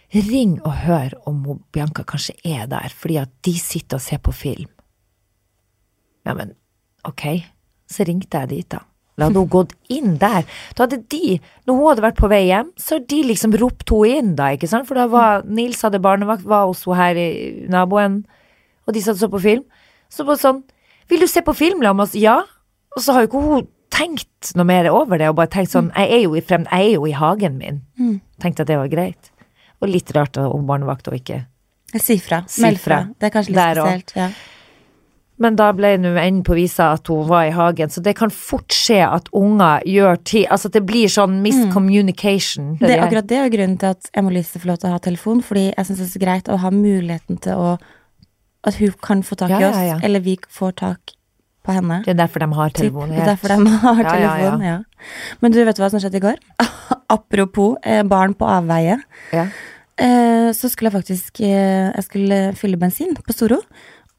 [0.09, 4.21] Ring og hør om hun, Bianca kanskje er der, fordi at de sitter og ser
[4.25, 4.69] på film.
[6.25, 6.55] Ja, men
[7.05, 7.43] ok,
[7.89, 8.81] så ringte jeg dit da.
[9.19, 10.47] Da hadde hun gått inn der.
[10.73, 11.37] Da hadde de,
[11.67, 14.49] når hun hadde vært på vei hjem, så hadde de liksom ropt henne inn da,
[14.55, 14.89] ikke sant?
[14.89, 17.29] For da var Nils hadde barnevakt, var hos henne her i
[17.69, 18.23] naboen,
[18.87, 19.65] og de satt og så på film.
[20.09, 20.63] Så bare sånn,
[21.09, 22.15] vil du se på film la oss?
[22.17, 22.39] Ja.
[22.95, 25.89] Og så har jo ikke hun tenkt noe mer over det, og bare tenkt sånn,
[25.95, 27.81] jeg er jo i, frem, jeg er jo i hagen min.
[28.41, 29.31] Tenkte at det var greit.
[29.79, 31.43] Og litt rart om barnevakt og ikke.
[31.97, 32.43] Si fra.
[32.61, 33.03] Meld fra.
[33.17, 34.15] Det er kanskje litt Der spesielt.
[34.15, 34.29] Ja.
[35.39, 38.31] Men da ble nå enden på visa at hun var i hagen, så det kan
[38.33, 42.73] fort skje at unger gjør tid, Altså at det blir sånn miscommunication.
[42.81, 44.99] Det, akkurat det er grunnen til at jeg må Lise få lov til å ha
[44.99, 47.71] telefon, fordi jeg syns det er så greit å ha muligheten til å
[48.67, 49.99] At hun kan få tak i Ja, oss, ja, ja.
[50.03, 51.13] eller vi får tak
[51.63, 52.01] på henne.
[52.05, 53.15] Det er derfor de har telefonen.
[53.15, 54.77] Det er derfor de har Ja, ja.
[55.41, 56.39] Men du, vet du hva som skjedde i går?
[57.15, 58.97] Apropos eh, barn på avveie.
[59.35, 59.47] Ja.
[59.99, 63.61] Eh, så skulle jeg faktisk eh, Jeg skulle fylle bensin på Storo.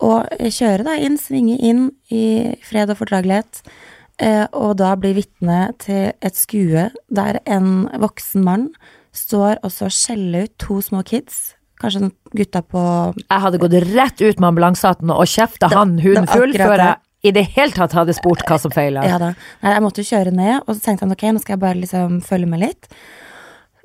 [0.00, 3.62] Og eh, kjøre da inn, svinge inn i fred og fordragelighet.
[4.20, 8.68] Eh, og da bli vitne til et skue der en voksen mann
[9.16, 11.54] står og så skjeller ut to små kids.
[11.80, 12.80] Kanskje gutta på
[13.16, 17.32] Jeg hadde gått rett ut med ambulansehatten og kjefta han hunden full før jeg i
[17.36, 19.02] det hele tatt hadde spurt hva som feila.
[19.04, 19.34] Ja da.
[19.60, 21.80] Nei, jeg måtte jo kjøre ned, og så tenkte han ok, nå skal jeg bare
[21.82, 22.88] liksom følge med litt.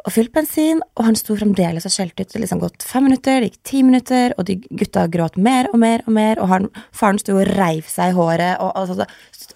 [0.06, 2.30] Og fylt bensin, og han sto fremdeles og skjelte ut.
[2.30, 5.80] Det liksom gått fem minutter, det gikk ti minutter, og de gutta gråt mer og
[5.82, 9.08] mer og mer, og han, faren sto og reiv seg i håret og altså,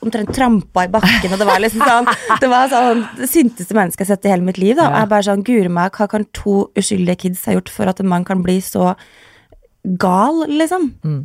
[0.01, 2.09] omtrent trampa i bakken, og det var liksom sånn
[2.41, 4.89] Det var sånn det sinteste mennesket jeg har sett i hele mitt liv, da.
[4.89, 8.01] Og jeg bare sånn, guri meg, hva kan to uskyldige kids ha gjort for at
[8.01, 8.95] en mann kan bli så
[10.01, 10.93] gal, liksom?
[11.05, 11.21] Mm.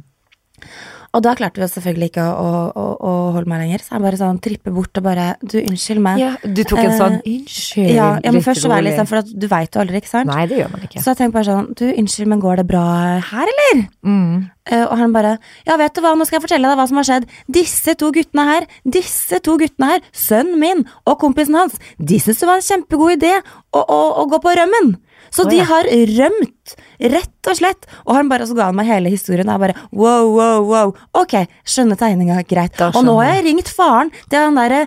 [1.15, 4.19] Og da klarte vi selvfølgelig ikke å, å, å, holde meg lenger, så jeg bare
[4.21, 6.21] sånn tripper bort og bare Du, unnskyld meg.
[6.21, 7.93] Ja, du tok en sånn sånn Unnskyld.
[7.95, 10.11] Ja, ja men først så var jeg litt sånn, for du veit jo aldri, ikke
[10.11, 10.31] sant?
[10.31, 11.03] Nei, det gjør man ikke.
[11.03, 12.85] Så jeg tenkte bare sånn, du, unnskyld, men går det bra
[13.31, 13.85] her, eller?
[14.07, 14.35] Mm.
[14.65, 15.35] Uh, og han bare,
[15.69, 17.29] ja, vet du hva, nå skal jeg fortelle deg hva som har skjedd.
[17.59, 22.43] Disse to guttene her, disse to guttene her, sønnen min og kompisen hans, de syntes
[22.43, 24.95] det var en kjempegod idé å, å, å gå på rømmen.
[25.35, 25.66] Så oh, de ja.
[25.66, 26.74] har rømt,
[27.14, 27.89] rett og slett.
[28.07, 29.49] Og han bare så ga han meg hele historien.
[29.49, 30.95] Og jeg bare wow, wow, wow.
[31.18, 31.35] Ok,
[31.66, 32.78] skjønne tegninga, greit.
[32.93, 34.85] Og nå har jeg ringt faren til han derre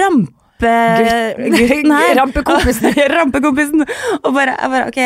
[0.00, 0.34] rampe...
[2.18, 2.92] Rampekompisen.
[3.16, 3.86] Rampekompisen.
[4.22, 5.00] Og bare, jeg bare ok,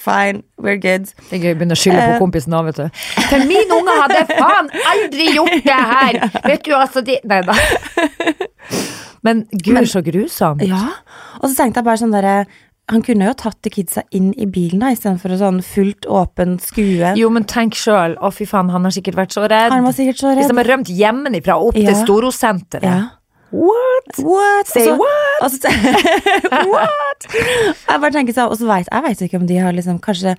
[0.00, 1.10] fine, we're good.
[1.30, 2.18] Det er gøy å skylde på Eh.
[2.20, 3.02] kompisen òg, vet du.
[3.28, 6.20] For min unge hadde faen aldri gjort det her!
[6.50, 7.56] Vet du, altså de Nei da.
[9.26, 10.62] Men gud, så grusomt.
[10.64, 10.86] Ja,
[11.40, 12.36] og så tenkte jeg bare sånn derre
[12.90, 16.56] Han kunne jo tatt de kidsa inn i bilen da, istedenfor å sånn fullt åpen
[16.62, 17.12] skue.
[17.18, 18.16] Jo, men tenk sjøl.
[18.18, 19.70] Å, fy faen, han har sikkert vært så redd.
[19.70, 20.42] Han var sikkert så redd.
[20.42, 21.96] Hvis de har rømt hjemmefra opp til Ja.
[22.02, 22.86] Storosenteret.
[22.86, 23.00] Ja.
[23.50, 24.18] What?
[24.22, 24.68] What?
[24.70, 25.38] Say what?
[25.42, 25.70] Altså,
[26.72, 27.24] what?
[27.30, 30.36] Jeg bare tenker sånn, og så vet jeg vet ikke om de har liksom kanskje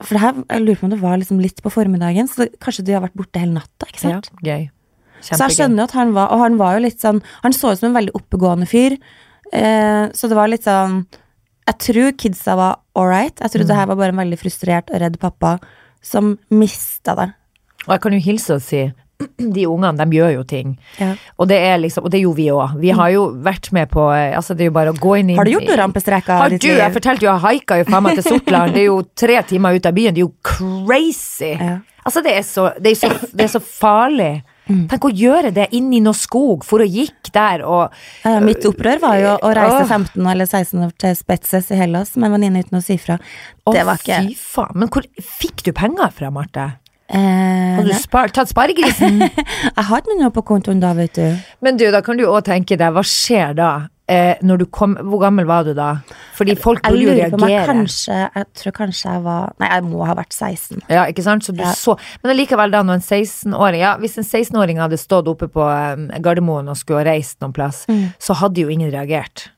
[0.00, 2.86] For det her, jeg lurer på om det var liksom litt på formiddagen, så kanskje
[2.88, 4.30] de har vært borte hele natta, ikke sant?
[4.32, 4.64] Ja, gøy.
[4.64, 5.28] gøy.
[5.28, 7.70] Så jeg skjønner jo at han var Og han var jo litt sånn Han så
[7.72, 8.98] ut som en veldig oppegående fyr.
[9.54, 11.04] Eh, så det var litt sånn
[11.64, 13.38] Jeg tror kidsa var all right.
[13.40, 15.56] Jeg tror det her var bare en veldig frustrert og redd pappa
[16.04, 17.30] som mista det.
[17.86, 18.82] Og jeg kan jo hilse og si
[19.56, 20.74] de ungene, de gjør jo ting.
[21.00, 21.14] Ja.
[21.40, 22.76] Og det er liksom, og det gjorde vi òg.
[22.82, 25.32] Vi har jo vært med på eh, Altså, det er jo bare å gå inn
[25.32, 26.40] i Har du gjort noen rampestreker?
[26.42, 26.68] Har du?
[26.68, 28.74] Jeg fortalte jo, jeg haika jo faen meg til Sortland.
[28.76, 30.16] Det er jo tre timer ut av byen.
[30.16, 31.54] Det er jo crazy.
[31.54, 31.78] Ja.
[32.04, 34.32] Altså, det er så, det er så, det er så farlig.
[34.68, 34.84] Mm.
[34.88, 37.92] Tenk å gjøre det inni noe skog, for å gikk der og
[38.24, 39.90] Ja, mitt opprør var jo å reise Åh.
[39.90, 43.18] 15 eller 16 år til Spetses i Hellas med en venninne uten å si fra.
[43.68, 44.72] Det var ikke Fy faen.
[44.80, 46.70] Men hvor fikk du penger fra, Marte?
[47.08, 49.20] eh, Har du spart, spar, tatt sparegrisen?
[49.76, 51.26] Jeg har ikke noe på kontoen da, vet du.
[51.60, 53.72] Men du, da kan du òg tenke deg, hva skjer da?
[54.08, 55.94] Eh, når du kom, hvor gammel var du da?
[56.34, 57.48] Fordi folk Jeg burde jo reagere.
[57.52, 60.82] jeg kanskje Jeg tror kanskje jeg var Nei, jeg må ha vært 16.
[60.90, 61.44] Ja, ikke sant?
[61.46, 61.72] Så du Ja.
[61.78, 65.62] så Men allikevel, da, når en 16-åring Ja, hvis en 16-åring hadde stått oppe på
[65.62, 67.84] um, Gardermoen og skulle ha reist noen plass,
[68.18, 69.48] så hadde jo ingen reagert.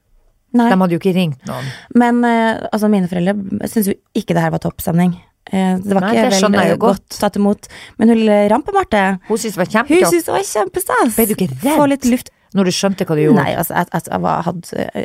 [0.52, 0.58] Mm.
[0.60, 0.68] Nei.
[0.70, 1.64] De hadde jo ikke ringt noen.
[1.94, 3.34] Men eh, altså, mine foreldre
[3.68, 5.16] syntes jo ikke det her var toppstemning.
[5.52, 7.68] Eh, det var Nei, ikke det skjønner vel jeg eh, godt tatt imot.
[7.98, 10.12] Men hun lille Rampe-Marte, Hun syntes det var hun kjempetopp.
[10.14, 11.14] syntes det var kjempestas.
[11.18, 11.76] Ble du ikke redd?
[11.76, 12.30] Få litt luft.
[12.56, 13.42] Når du skjønte hva du gjorde.
[13.42, 15.04] Nei, altså, jeg, jeg, jeg var, hadde eh,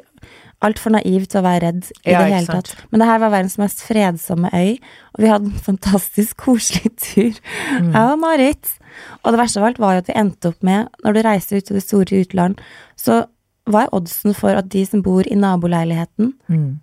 [0.62, 2.76] altfor naiv til å være redd i Ja, det hele tatt.
[2.92, 4.78] Men det her var verdens mest fredsomme øy,
[5.16, 7.34] og vi hadde en fantastisk koselig tur.
[7.80, 7.92] Mm.
[7.96, 8.72] Jeg og Marit.
[9.24, 11.58] Og det verste av alt var jo at vi endte opp med, når du reiser
[11.62, 12.60] ut til det store utland,
[13.00, 13.24] så
[13.70, 16.80] hva er oddsen for at de som bor i naboleiligheten, Mm.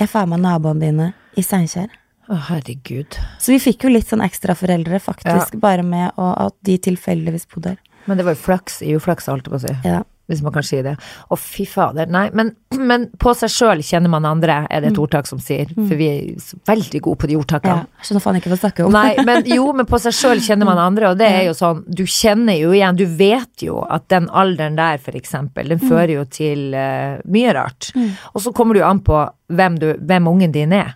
[0.00, 1.90] er faen meg naboene dine i Steinkjer?
[2.30, 3.16] Å, herregud.
[3.42, 7.74] Så vi fikk jo litt sånn ekstraforeldre, faktisk, bare med å, at de tilfeldigvis bodde
[7.74, 7.78] der.
[8.06, 9.74] Men det var jo flaks i uflaks, holdt jeg på å si.
[9.84, 10.02] Ja.
[10.30, 10.94] Hvis man kan si det.
[11.26, 12.06] Å, fy fader.
[12.10, 15.70] Nei, men, men på seg sjøl kjenner man andre, er det et ordtak som sier.
[15.74, 17.82] For vi er veldig gode på de ordtakene.
[17.82, 18.04] ja.
[18.06, 18.94] skjønner faen ikke hva du snakker om.
[18.94, 21.82] Nei, men jo, men på seg sjøl kjenner man andre, og det er jo sånn,
[21.86, 26.14] du kjenner jo igjen, du vet jo at den alderen der, for eksempel, den fører
[26.20, 27.90] jo til uh, mye rart.
[28.34, 29.20] Og så kommer det jo an på
[29.50, 30.94] hvem, du, hvem ungen din er.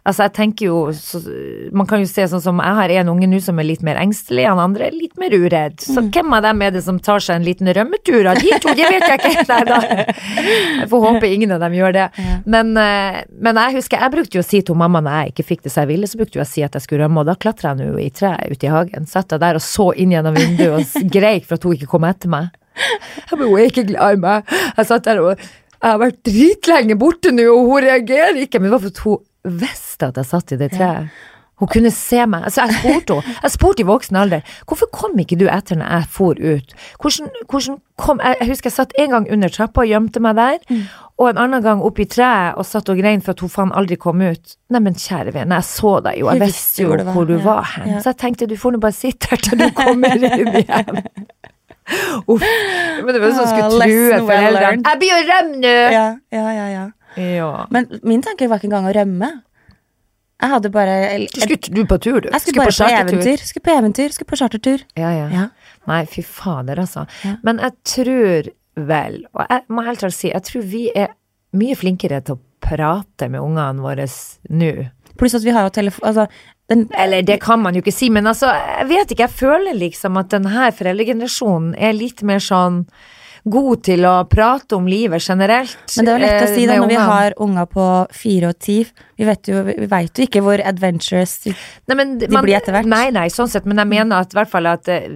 [0.00, 1.20] Altså, jeg tenker jo, så,
[1.76, 3.98] man kan jo se sånn som, jeg har en unge nå som er litt mer
[4.00, 5.76] engstelig, han andre er litt mer uredd.
[5.84, 8.72] Så hvem av dem er det som tar seg en liten rømmetur av de to,
[8.78, 9.44] det vet jeg ikke.
[9.50, 9.80] Nei da.
[10.80, 12.08] Jeg får håpe ingen av dem gjør det.
[12.48, 15.48] Men, eh, men jeg husker, jeg brukte jo å si til mamma når jeg ikke
[15.52, 17.28] fikk det som jeg ville, så brukte jeg å si at jeg skulle rømme, og
[17.28, 19.08] da klatra jeg nå i treet ute i hagen.
[19.10, 22.08] Satt jeg der og så inn gjennom vinduet og greik for at hun ikke kom
[22.08, 22.54] etter meg.
[22.80, 24.54] Jeg hun er ikke glad i meg.
[24.78, 25.34] Jeg satt der og
[25.80, 28.60] jeg har vært dritlenge borte nå, og hun reagerer ikke.
[28.60, 31.12] Men det var at hun visste at jeg satt i det treet.
[31.60, 32.46] Hun kunne se meg.
[32.48, 33.34] Altså, jeg spurte henne.
[33.42, 36.72] Jeg spurte i voksen alder hvorfor kom ikke du etter når jeg for ut.
[37.02, 40.38] Hvordan, hvordan kom jeg, jeg husker jeg satt en gang under trappa og gjemte meg
[40.40, 40.62] der,
[41.20, 43.98] og en annen gang oppi treet og satt og grein for at hun faen aldri
[44.00, 44.56] kom ut.
[44.72, 47.34] Neimen, kjære venn, jeg så deg jo, jeg visste jo hvor du var, hvor du
[47.36, 47.90] ja, var hen.
[47.92, 48.00] ja.
[48.00, 51.02] Så jeg tenkte du får nå bare sitte her til du kommer inn igjen.
[52.30, 52.40] Uff.
[52.40, 54.80] Men det var sånn Ah, skulle true foreldrene.
[54.86, 55.76] Jeg blir jo rømme nå!
[55.92, 56.82] Ja, ja, ja, ja.
[57.16, 57.66] Ja.
[57.74, 59.30] Men min tanke var ikke engang å rømme.
[60.40, 60.94] Jeg hadde bare
[61.34, 62.28] Du skulle du på tur, du.
[62.32, 63.42] Jeg skulle bare på på eventyr.
[63.44, 64.84] Skulle på eventyr, skulle på chartertur.
[64.96, 65.26] Ja, ja.
[65.34, 65.48] Ja.
[65.90, 67.04] Nei, fy fader, altså.
[67.24, 67.34] Ja.
[67.44, 68.50] Men jeg tror
[68.88, 71.12] vel, og jeg må helt klart si, jeg tror vi er
[71.58, 74.06] mye flinkere til å prate med ungene våre
[74.48, 74.72] nå.
[75.20, 76.06] Pluss at vi har jo telefon...
[76.08, 76.26] Altså,
[76.70, 79.74] den, Eller det kan man jo ikke si, men altså, jeg vet ikke, jeg føler
[79.76, 82.84] liksom at denne foreldregenerasjonen er litt mer sånn
[83.44, 85.78] god til å prate om livet generelt.
[85.96, 88.52] men det er jo lett å eh, si da når vi har unger på fire
[88.52, 88.78] og ti.
[89.20, 91.52] Vi vet jo, vi vet jo ikke hvor adventurous de
[91.90, 92.88] Nei, men, De blir etter hvert.
[92.88, 95.10] Nei, nei, sånn sett, men jeg mener at i hvert fall at eh,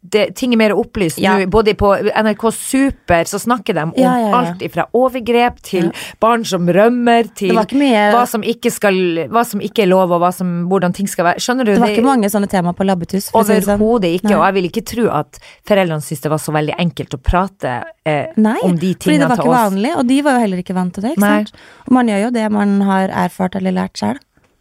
[0.00, 1.38] det, ting er mer opplyst Ja.
[1.50, 5.88] Både på NRK Super så snakker de om Ja, ja, alt ifra overgrep til
[6.20, 9.00] barn som rømmer, til mye hva som skal
[9.32, 11.42] Hva som ikke er lov, og som, hvordan ting skal være.
[11.42, 11.72] Skjønner du?
[11.74, 13.30] Det var ikke mange sånne tema på Labbetuss.
[13.30, 13.40] sånn.
[13.40, 14.36] Overhodet ikke, Nei.
[14.38, 17.74] og jeg vil ikke tro at foreldrene syntes det var så veldig enkelt å prate
[18.04, 20.76] eh, Nei, om de fordi det var ikke vanlig, og de var jo heller ikke
[20.76, 21.14] vant til det.
[21.16, 21.36] ikke Nei.
[21.46, 21.64] sant?
[21.86, 24.20] Og man gjør jo det man har erfart eller lært selv.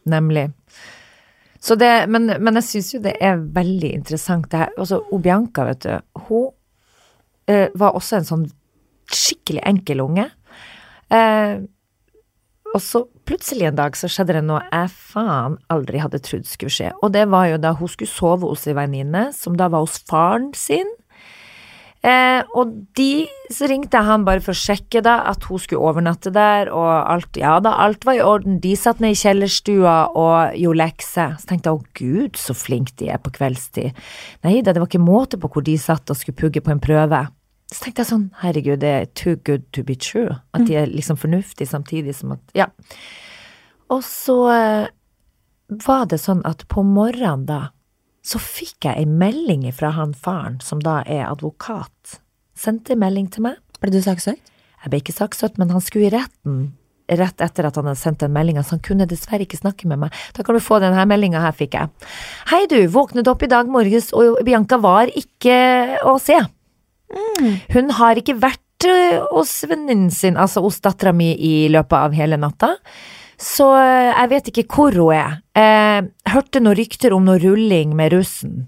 [0.10, 0.50] Nemlig.
[1.60, 4.70] Det, men, men jeg syns jo det er veldig interessant det her.
[4.80, 6.48] Altså, Obianka, vet du, hun
[7.52, 8.46] uh, var også en sånn
[9.12, 10.30] skikkelig enkel unge.
[11.12, 11.66] Uh,
[12.70, 16.74] og så plutselig en dag så skjedde det noe jeg faen aldri hadde trodd skulle
[16.74, 16.92] skje.
[17.02, 19.98] Og det var jo da hun skulle sove hos ei venninne, som da var hos
[20.10, 20.90] faren sin.
[22.00, 25.84] Eh, og de, så ringte jeg han bare for å sjekke da at hun skulle
[25.84, 28.60] overnatte der, og alt, ja da, alt var i orden.
[28.64, 31.36] De satt ned i kjellerstua og gjorde lekser.
[31.42, 34.00] Så tenkte jeg å gud, så flink de er på kveldstid.
[34.48, 36.84] Nei da, det var ikke måte på hvor de satt og skulle pugge på en
[36.84, 37.26] prøve.
[37.70, 40.40] Så tenkte jeg sånn, herregud, det er too good to be true.
[40.58, 42.72] At de er liksom fornuftige samtidig som at, ja.
[43.94, 44.88] Og så eh,
[45.86, 47.60] var det sånn at på morgenen da,
[48.26, 52.20] så fikk jeg ei melding fra han faren, som da er advokat.
[52.58, 53.60] Sendte en melding til meg.
[53.80, 54.44] Ble du saksøkt?
[54.80, 56.70] Jeg ble ikke saksøkt, men han skulle i retten
[57.18, 60.04] rett etter at han hadde sendt den meldinga, så han kunne dessverre ikke snakke med
[60.04, 60.16] meg.
[60.36, 62.10] Da kan du få denne meldinga her, fikk jeg.
[62.52, 65.58] Hei du, våknet opp i dag morges, og Bianca var ikke
[66.06, 66.38] å se.
[67.74, 72.18] Hun har ikke vært øh, hos venninnen sin, altså hos dattera mi, i løpet av
[72.18, 72.76] hele natta.
[73.40, 75.40] Så øh, jeg vet ikke hvor hun er.
[75.56, 76.02] Eh,
[76.34, 78.68] hørte noen rykter om noe rulling med russen.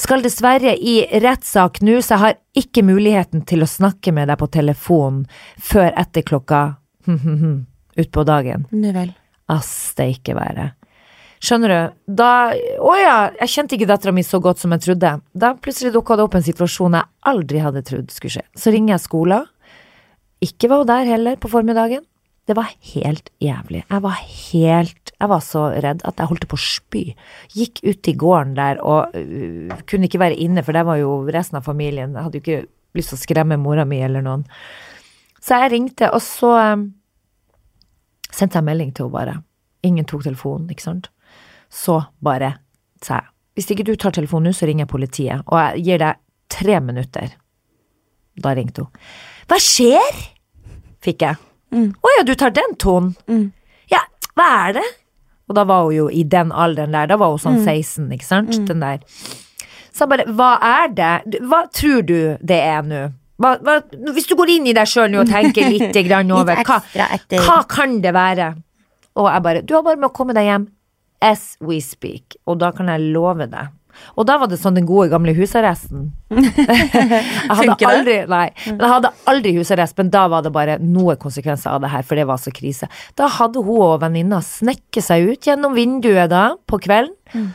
[0.00, 4.40] Skal dessverre i rettssak nå, så jeg har ikke muligheten til å snakke med deg
[4.40, 5.24] på telefon
[5.60, 6.62] før etter klokka
[8.00, 8.64] utpå dagen.
[8.72, 9.12] Nu vel.
[9.50, 10.70] Asteike være.
[11.40, 12.00] Skjønner du?
[12.20, 15.14] Da Å ja, jeg kjente ikke dattera mi så godt som jeg trodde.
[15.32, 18.44] Da plutselig dukka det opp en situasjon jeg aldri hadde trodd skulle skje.
[18.56, 19.48] Så ringer jeg skolen.
[20.44, 22.04] Ikke var hun der heller på formiddagen.
[22.50, 23.84] Det var helt jævlig.
[23.86, 27.02] Jeg var helt Jeg var så redd at jeg holdt på å spy.
[27.54, 31.12] Gikk ut i gården der og uh, kunne ikke være inne, for der var jo
[31.30, 32.16] resten av familien.
[32.16, 32.62] Jeg hadde jo ikke
[32.98, 34.46] lyst til å skremme mora mi eller noen.
[35.38, 36.86] Så jeg ringte, og så um,
[38.32, 39.36] sendte jeg melding til henne bare.
[39.86, 41.10] Ingen tok telefonen, ikke sant.
[41.70, 42.56] Så bare
[43.04, 46.00] sa jeg hvis ikke du tar telefonen nå, så ringer jeg politiet, og jeg gir
[46.00, 46.20] deg
[46.54, 47.34] tre minutter.
[48.40, 49.06] Da ringte hun.
[49.50, 50.20] Hva skjer?
[51.04, 51.49] Fikk jeg.
[51.72, 53.12] Å ja, du tar den tonen?
[53.30, 53.52] Mm.
[53.92, 54.00] Ja,
[54.38, 54.86] hva er det?
[55.50, 58.26] Og da var hun jo i den alderen der, da var hun sånn 16, ikke
[58.26, 59.00] sant, den der.
[59.90, 61.40] Så jeg bare, hva er det?
[61.42, 63.00] Hva tror du det er nå?
[63.40, 63.78] Hva, hva,
[64.14, 66.82] hvis du går inn i deg sjøl nå og tenker litt grann over, Litt hva,
[67.46, 68.52] hva kan det være?
[69.18, 70.68] Og jeg bare, du har bare med å komme deg hjem
[71.20, 73.74] as we speak, og da kan jeg love deg.
[74.16, 76.10] Og da var det sånn den gode gamle husarresten.
[76.30, 81.18] Jeg hadde aldri, nei, men jeg hadde aldri husarrest, men da var det bare noen
[81.20, 82.86] konsekvenser av det her, for det var så krise.
[83.18, 87.50] Da hadde hun og venninna snekket seg ut gjennom vinduet da, på kvelden.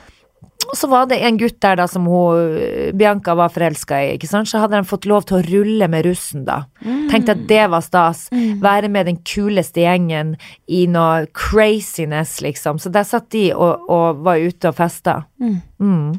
[0.65, 2.55] Og så var det en gutt der da som hun,
[2.97, 4.49] Bianca var forelska i, ikke sant.
[4.49, 6.63] Så hadde de fått lov til å rulle med russen da.
[7.11, 8.25] Tenkte at det var stas.
[8.63, 12.81] Være med den kuleste gjengen i noe craziness, liksom.
[12.81, 15.21] Så der satt de og, og var ute og festa.
[15.41, 16.15] Mm.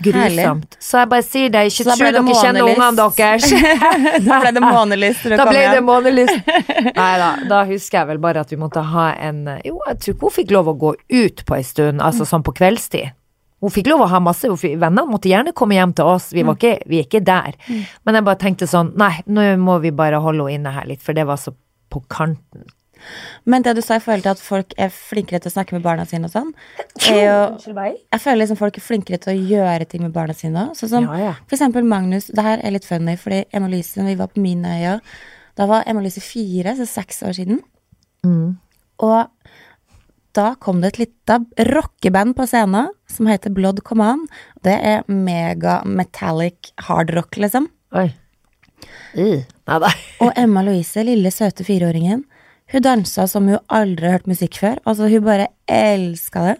[0.00, 0.76] Grusomt.
[0.80, 3.50] Så jeg bare sier det, ikke Så tro dere kjenner ungene deres.
[4.24, 6.50] Da ble det månelyst Da ble det månelyst.
[7.00, 10.14] Nei da, da husker jeg vel bare at vi måtte ha en Jo, jeg tror
[10.14, 13.12] ikke hun fikk lov å gå ut på ei stund, altså sånn på kveldstid.
[13.60, 16.56] Hun fikk lov å ha masse venner, måtte gjerne komme hjem til oss, vi, var
[16.56, 17.58] ikke, vi er ikke der.
[18.08, 21.02] Men jeg bare tenkte sånn, nei, nå må vi bare holde henne inne her litt,
[21.04, 21.52] for det var så
[21.92, 22.64] på kanten.
[23.44, 25.84] Men det du sa i forhold til at folk er flinkere til å snakke med
[25.86, 26.52] barna sine og sånn,
[27.08, 27.38] er jo
[28.14, 30.78] Jeg føler liksom folk er flinkere til å gjøre ting med barna sine òg.
[30.78, 31.34] Sånn som Ja, ja.
[31.46, 32.30] for eksempel Magnus.
[32.34, 34.98] Det her er litt funny, fordi Emma-Lise, når vi var på Minøya,
[35.58, 37.60] da var Emma-Lise fire, så seks år siden.
[39.00, 39.28] Og
[40.36, 41.38] da kom det et lite
[41.72, 44.28] rockeband på scenen som heter Blood Command.
[44.62, 47.66] Det er mega metallic hardrock, liksom.
[47.98, 48.10] Oi.
[49.18, 49.42] I.
[49.42, 49.94] nei nei.
[50.24, 52.22] Og Emma Louise, lille søte fireåringen,
[52.72, 54.78] hun dansa som hun aldri har hørt musikk før.
[54.86, 56.56] Altså, hun bare elska det.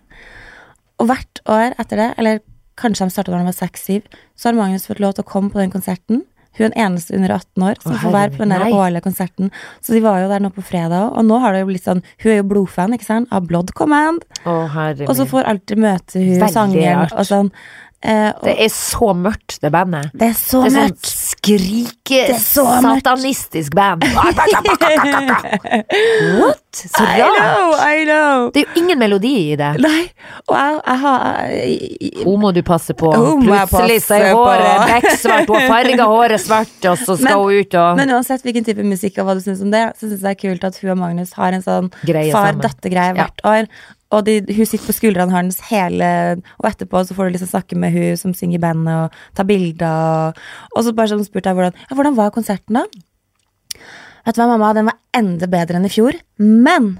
[1.00, 2.40] Og hvert år etter det, eller
[2.80, 4.02] kanskje de starta da de var seks-syv,
[4.36, 6.24] så har Magnus fått lov til å komme på den konserten.
[6.58, 9.04] Hun er den eneste under 18 år som Å, får være på den der årlige
[9.04, 9.52] konserten.
[9.80, 11.86] Så de var jo der nå på fredag òg, og nå har det jo blitt
[11.86, 14.26] sånn Hun er jo blodfan, ikke sant, av Blood Command.
[14.42, 14.56] Å,
[15.06, 17.52] Og så får alltid møte hun Veldig sangeren og sånn.
[18.02, 20.10] Eh, og Det er så mørkt, det bandet.
[20.16, 21.10] det er så Det er sånn mørkt.
[21.40, 24.04] Skrike satanistisk band.
[26.40, 26.58] What?
[26.72, 28.50] Så I know, I know.
[28.54, 29.70] Det er jo ingen melodi i det.
[29.82, 30.02] Nei,
[30.46, 33.10] og jeg, jeg har Hun må du passe på.
[33.16, 37.38] Hun Plutselig så er håret bekksvart, hun har farga håret svart, og så skal Men-
[37.40, 40.06] hun ut og Men uansett hvilken type musikk og hva du syns om det, så
[40.06, 43.24] syns jeg det er kult at hun og Magnus har en sånn far-datter-greie Ja.
[43.24, 43.66] hvert år.
[44.10, 46.06] Og de, hun sitter på skuldrene hans hele
[46.58, 49.44] Og etterpå så får du liksom snakke med hun som synger i bandet, og ta
[49.46, 50.32] bilder.
[50.34, 50.40] Og,
[50.74, 52.84] og så bare sånn spurte jeg hvordan, ja, hvordan var konserten, da?
[54.26, 56.92] Vet du hva, mamma, den var enda bedre enn i fjor, men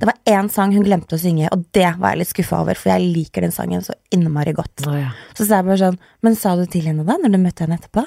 [0.00, 2.78] det var én sang hun glemte å synge, og det var jeg litt skuffa over,
[2.78, 4.86] for jeg liker den sangen så innmari godt.
[4.88, 5.10] Oh, ja.
[5.36, 7.76] Så sa jeg bare sånn, men sa du til henne da, når du møtte henne
[7.80, 8.06] etterpå?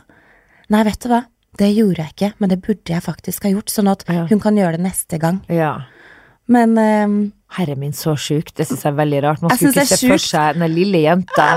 [0.74, 1.20] Nei, vet du hva,
[1.60, 4.24] det gjorde jeg ikke, men det burde jeg faktisk ha gjort, sånn at Ja.
[4.32, 5.42] hun kan gjøre det neste gang.
[5.50, 5.74] ja.
[6.52, 7.14] Men ehm,
[7.54, 8.56] Herre min, så sjukt.
[8.58, 9.42] Det syns jeg er veldig rart.
[9.44, 11.48] Man skulle ikke se for seg den lille jenta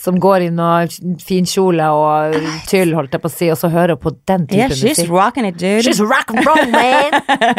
[0.00, 0.86] som går i noe
[1.20, 2.36] fin kjole og
[2.70, 5.00] tyll, holdt jeg på å si, og så hører hun på den typen yeah, she's
[5.00, 5.12] musikk.
[5.14, 5.84] rocking it, dude.
[5.86, 7.18] She's rock and roll, man!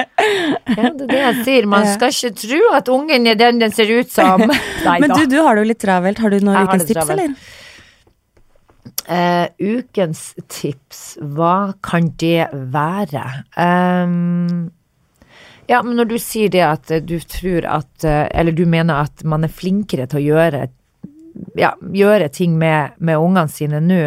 [0.77, 1.69] ja, det er det jeg sier.
[1.69, 4.45] Man skal ikke tro at ungen er den den ser ut som.
[4.87, 6.21] Nei Men du, du har det jo litt travelt.
[6.23, 7.35] Har du noen ukens tips, eller?
[9.11, 11.01] Uh, ukens tips,
[11.35, 13.23] hva kan det være?
[13.59, 14.69] Ehm,
[15.69, 19.05] ja, men når du sier det at eh, du tror at eh, Eller du mener
[19.05, 20.67] at man er flinkere til å gjøre
[21.55, 24.01] ja, gjøre ting med, med ungene sine nå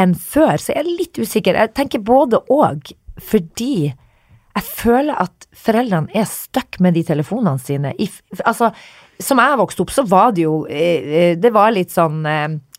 [0.00, 1.58] enn før, så er jeg litt usikker.
[1.60, 2.88] Jeg tenker både og,
[3.20, 7.92] fordi jeg føler at foreldrene er stuck med de telefonene sine.
[8.00, 8.08] I,
[8.48, 8.70] altså,
[9.20, 12.24] som jeg vokste opp, så var det jo eh, Det var litt sånn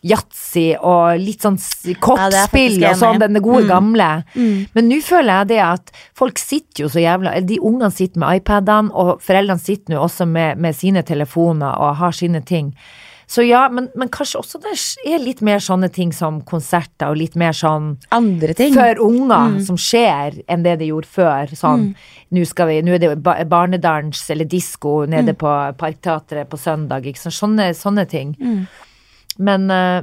[0.04, 1.58] yatzy og litt sånn
[2.02, 3.68] kortspill Ja, og sånn, den gode Mm.
[3.68, 4.24] gamle.
[4.34, 4.66] Mm.
[4.74, 8.40] Men nå føler jeg det at folk sitter jo så jævla De ungene sitter med
[8.42, 12.74] iPadene, og foreldrene sitter nå også med, med sine telefoner og har sine ting.
[13.32, 14.74] Så ja, men, men kanskje også det
[15.06, 18.74] er litt mer sånne ting som konserter, og litt mer sånn Andre ting.
[18.74, 19.64] for unger Mm.
[19.64, 21.46] som skjer, enn det de gjorde før.
[21.56, 21.94] Sånn,
[22.30, 25.10] nå, skal vi, nå er det jo barnedans eller disko Mm.
[25.10, 25.48] nede på
[25.78, 27.04] Parkteatret på søndag.
[27.16, 28.36] Sånne, sånne ting.
[29.38, 30.02] Men uh,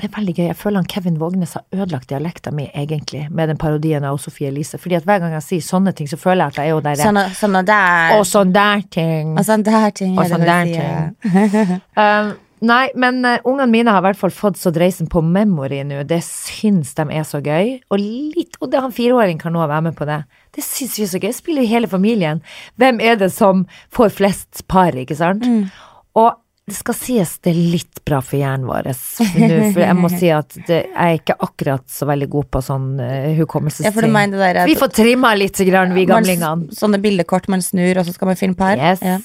[0.00, 0.46] det er veldig gøy.
[0.48, 4.48] Jeg føler han Kevin Vågnes har ødelagt dialekta mi, egentlig, med den parodien av Sofie
[4.48, 4.80] Elise.
[4.80, 6.80] Fordi at hver gang jeg sier sånne ting, så føler jeg at jeg er jo
[6.86, 7.02] der.
[7.02, 9.36] Sånne, sånne der Og sånn der ting.
[9.36, 10.16] Og sånn der ting.
[10.16, 11.76] Og sånn der ting.
[11.92, 12.32] Um,
[12.64, 16.02] nei, men uh, ungene mine har i hvert fall fått så dreisen på memory nå.
[16.08, 17.76] Det syns de er så gøy.
[17.92, 20.22] Og litt, og det han fireåring kan nå være med på det.
[20.56, 21.34] Det syns vi er så gøy.
[21.36, 22.40] Spiller hele familien.
[22.80, 25.44] Hvem er det som får flest par, ikke sant?
[25.44, 25.68] Mm.
[26.16, 26.32] Og
[26.62, 30.54] det skal sies det er litt bra for hjernen vår for jeg må si at
[30.68, 34.14] det, jeg er ikke akkurat så veldig god på sånn uh, hukommelsesting.
[34.14, 36.70] Ja, vi får trimma litt, grann, vi gamlingene.
[36.76, 38.78] Sånne bildekort man snur, og så skal man finne her.
[38.92, 39.02] Yes.
[39.02, 39.18] Ja.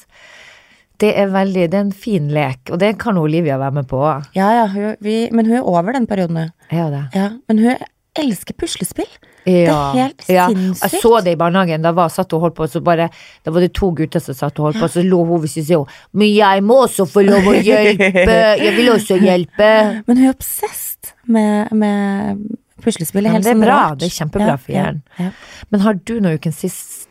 [0.98, 4.02] Det er veldig, det er en fin lek, og det kan Olivia være med på.
[4.34, 6.48] Ja, ja, hun, vi, men hun er over den perioden nå.
[6.74, 6.98] Er.
[7.14, 7.76] Ja, men hun
[8.24, 9.10] elsker puslespill.
[9.48, 9.94] Ja.
[9.96, 10.48] er helt ja.
[10.52, 10.92] sinnssykt.
[10.92, 11.86] Jeg så det i barnehagen.
[11.86, 13.08] Da var, satt og holdt på, så bare,
[13.46, 15.64] da var det to gutter som satt og holdt på, så lo hun hvis de
[15.70, 18.38] sier Men jeg må også få lov å hjelpe!
[18.60, 19.74] Jeg vil også hjelpe!
[20.08, 22.44] Men hun er obsesst med, med
[22.84, 23.24] puslespill.
[23.24, 23.78] Det er helt det er sånn bra.
[23.88, 24.02] rart.
[24.02, 25.04] Det er kjempebra Ja, for hjernen.
[25.18, 25.66] Ja, ja.
[25.72, 26.62] Men har du noen ukens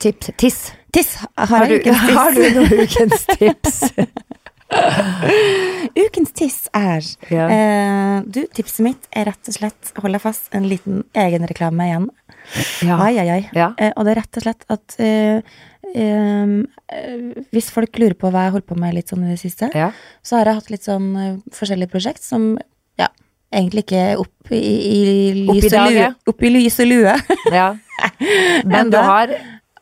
[0.02, 0.32] tips?
[0.40, 0.60] Tiss?
[0.92, 1.16] Tiss!
[1.36, 1.80] Har, Har du,
[2.20, 3.80] har du noen ukens tips?
[6.06, 7.46] Ukens tiss er Ja.
[7.48, 12.08] eh, Du, tipset mitt er rett og slett, hold deg fast, en liten egenreklame igjen.
[12.86, 12.98] Ja.
[13.02, 13.42] Ai, ai, ai.
[13.56, 13.72] Ja.
[13.78, 15.40] Eh, og det er rett og slett at eh,
[15.94, 16.54] eh,
[17.54, 19.90] hvis folk lurer på hva jeg holder på med litt sånn i det siste, Ja.
[20.22, 22.54] så har jeg hatt litt sånn eh, forskjellige prosjekt som
[22.98, 23.08] ja,
[23.52, 26.08] egentlig ikke er opp i, i, Opp i lys og lue.
[26.32, 27.16] Opp i lys og lue.
[27.52, 27.68] ja.
[28.68, 29.30] Men du har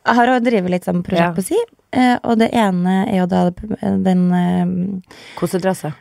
[0.05, 1.31] Jeg har å drive litt sånn prosjekt Ja.
[1.33, 1.57] på si,
[1.93, 3.49] eh, og det ene er jo da
[3.81, 4.65] den eh,
[5.39, 5.93] kosedresse.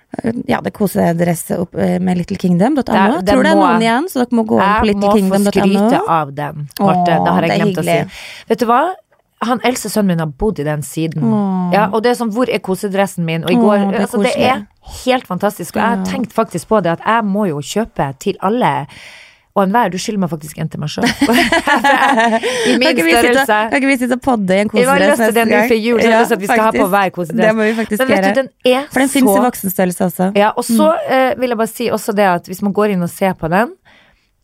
[0.47, 2.83] ja, det kosedresset eh, med littlekingdom.no.
[2.83, 4.95] Det er- Jeg tror det er noen igjen, så dere må gå inn på Jeg
[4.97, 6.05] må få skryte littlekingdom.no.
[6.09, 7.25] av den, Marte.
[7.25, 8.21] Det har jeg glemt å si.
[8.49, 8.83] Vet du hva?
[9.45, 11.23] Han eldste sønnen min har bodd i den siden.
[11.73, 13.45] Ja, og det er sånn, hvor er kosedressen min?
[13.45, 14.67] Og i Åh, det er altså, det er
[15.05, 15.77] helt fantastisk.
[15.77, 18.87] Og jeg har tenkt faktisk på det at jeg må jo kjøpe til alle
[19.55, 19.91] og enhver.
[19.95, 21.05] Du skylder meg faktisk en til meg sjøl.
[22.71, 23.59] I min størrelse.
[23.71, 25.53] Kan ikke vi sitte og podde i en Jeg har kosedress lyst til neste den
[25.55, 25.69] gang?
[25.71, 27.47] før jul, så jeg har lyst til at vi skal ha på hver kosedress.
[27.47, 28.23] Det må vi faktisk gjøre.
[28.35, 30.31] du, den er For den fins i voksenstørrelse også.
[30.39, 31.15] Ja, og så Mm.
[31.15, 33.49] uh, vil jeg bare si også det at hvis man går inn og ser på
[33.49, 33.73] den,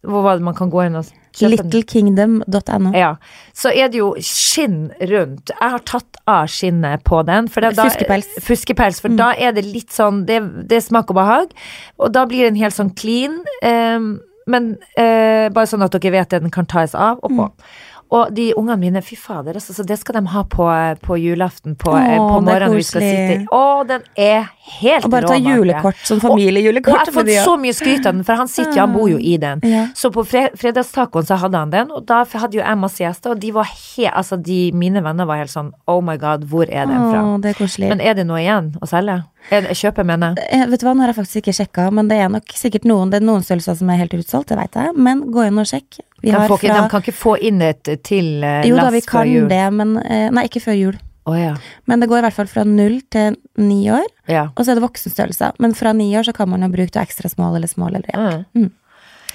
[0.06, 1.04] hvor var det man kan gå inn og
[1.36, 1.50] kjøpe?
[1.58, 2.92] Littlekingdom.no.
[2.96, 3.16] Ja,
[3.52, 5.50] så er det jo skinn rundt.
[5.52, 7.48] Jeg har tatt av skinnet på den.
[7.52, 8.30] For det, da, Fuskepels.
[8.46, 9.16] Fuskepels, for Mm.
[9.18, 11.52] da er det litt sånn, det, det er smak og behag,
[11.98, 16.32] og da blir den helt sånn clean, ehm, men eh, bare sånn at dere vet
[16.32, 17.48] det, den kan tas av og på.
[17.48, 17.70] Mm.
[18.10, 20.66] Og de ungene mine, fy fader, altså, så det skal de ha på,
[21.04, 22.74] på julaften på, Åh, på morgenen.
[22.80, 23.36] Vi skal sitte.
[23.54, 24.48] Å, den er
[24.80, 28.16] helt Og bare ta rå, julekort, sånn Og jeg har fått så mye skryt av
[28.16, 29.62] den, for han sitter jo, han bor jo i den.
[29.66, 29.86] Ja.
[29.94, 33.36] Så på fre fredagstacoen så hadde han den, og da hadde jo jeg masse gjester,
[33.36, 36.66] og de var helt, altså de, mine venner var helt sånn, oh my god, hvor
[36.66, 37.22] er den fra?
[37.22, 37.92] Åh, det er koselig.
[37.94, 39.20] Men er det noe igjen å selge?
[39.50, 40.50] Kjøpe, mener jeg.
[40.52, 42.84] Eh, vet du hva, nå har jeg faktisk ikke sjekka, men det er nok sikkert
[42.84, 44.92] noen Det er noen størrelser som er helt utsolgt, det veit jeg.
[45.00, 46.02] Men gå inn og sjekk.
[46.22, 48.82] Vi De, får ikke, fra de kan ikke få inn et til eh, Jo da,
[48.88, 49.46] lass vi før kan jul.
[49.48, 50.98] det, men eh, Nei, ikke før jul.
[51.28, 51.54] Oh, ja.
[51.86, 54.48] Men det går i hvert fall fra null til ni år, Ja.
[54.56, 55.52] og så er det voksenstørrelse.
[55.60, 58.08] Men fra ni år så kan man jo bruke det ekstra small eller small eller
[58.12, 58.44] ja.
[58.56, 58.70] Mm.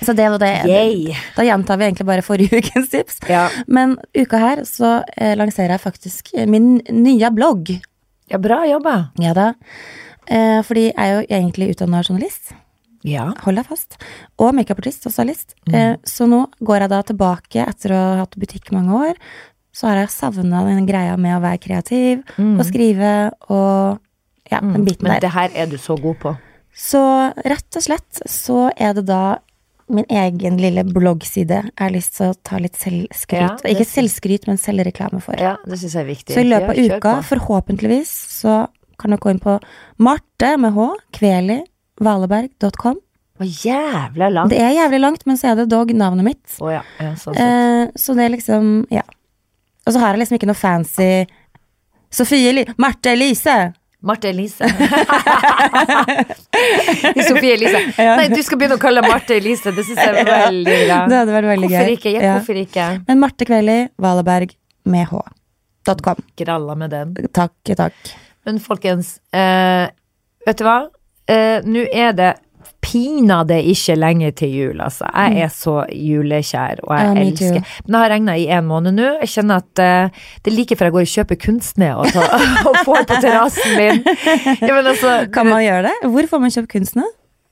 [0.04, 0.50] Så det var det.
[0.68, 1.14] Yay.
[1.38, 3.22] Da gjentar vi egentlig bare forrige ukens tips.
[3.30, 3.46] Ja.
[3.68, 7.72] Men uka her så eh, lanserer jeg faktisk eh, min nye blogg.
[8.28, 8.98] ja, bra jobba.
[9.24, 9.54] Ja da.
[10.28, 12.52] Eh, fordi jeg er jo egentlig utdanna journalist.
[13.06, 13.28] Ja.
[13.46, 13.98] Hold deg fast.
[14.42, 15.54] Og makeupartist og stylist.
[15.72, 19.20] Eh, så nå går jeg da tilbake etter å ha hatt butikk mange år.
[19.76, 24.00] Så har jeg savna den greia med å være kreativ og skrive og
[24.52, 25.10] ja, den biten Mm.
[25.10, 25.20] Men der.
[25.26, 26.36] det her er du så god på.
[26.76, 27.02] Så
[27.46, 29.38] rett og slett så er det da
[29.88, 33.62] min egen lille bloggside jeg har lyst til å ta litt selvskryt.
[33.62, 35.38] Ja, Ikke selvskryt, men selvreklame for.
[35.38, 36.34] Ja, det synes jeg er viktig.
[36.34, 38.10] Så i løpet av uka, forhåpentligvis,
[38.42, 39.60] så kan dere gå inn på
[40.00, 41.60] Marte med H, Kveli,
[42.04, 42.98] Valeberg.com.
[43.36, 44.52] Å, jævla langt.
[44.54, 46.46] Det er jævlig langt, men så er det dog navnet mitt.
[46.64, 46.84] Å ja.
[47.04, 47.44] ja sånn sett.
[47.44, 49.04] Eh, så det er liksom, ja.
[49.86, 51.10] Og så har jeg liksom ikke noe fancy
[52.16, 53.58] Sofie Eli Marte Elise!
[54.06, 54.68] Marte Elise.
[57.28, 57.80] Sofie Elise.
[57.98, 59.74] Nei, du skal begynne å kalle Marte Elise.
[59.76, 61.00] Det syns jeg er veldig bra.
[61.10, 61.96] Det hadde vært veldig Hvorfor gøy.
[61.98, 62.14] ikke?
[62.14, 62.36] Ja, Ja.
[62.38, 62.86] hvorfor ikke?
[63.10, 64.54] Men Marte Kveli, Valeberg
[64.94, 65.24] med H.
[66.38, 67.16] Gralla med den.
[67.34, 68.14] Takk, takk.
[68.46, 69.88] Men folkens, eh,
[70.46, 70.78] vet du hva?
[71.28, 72.34] Eh, Nå er det
[72.86, 75.08] pinadø ikke lenge til jul, altså.
[75.10, 77.66] Jeg er så julekjær, og jeg Ja, elsker.
[77.86, 79.08] Men det har regna i en måned nå.
[79.24, 82.46] Jeg kjenner at eh, det er like før jeg går og kjøper kunstned og, tar-
[82.70, 84.04] og får på terrassen min.
[84.62, 85.96] Ja, altså, Kan man gjøre det?
[86.14, 87.08] Hvor får man kjøpt kunstene?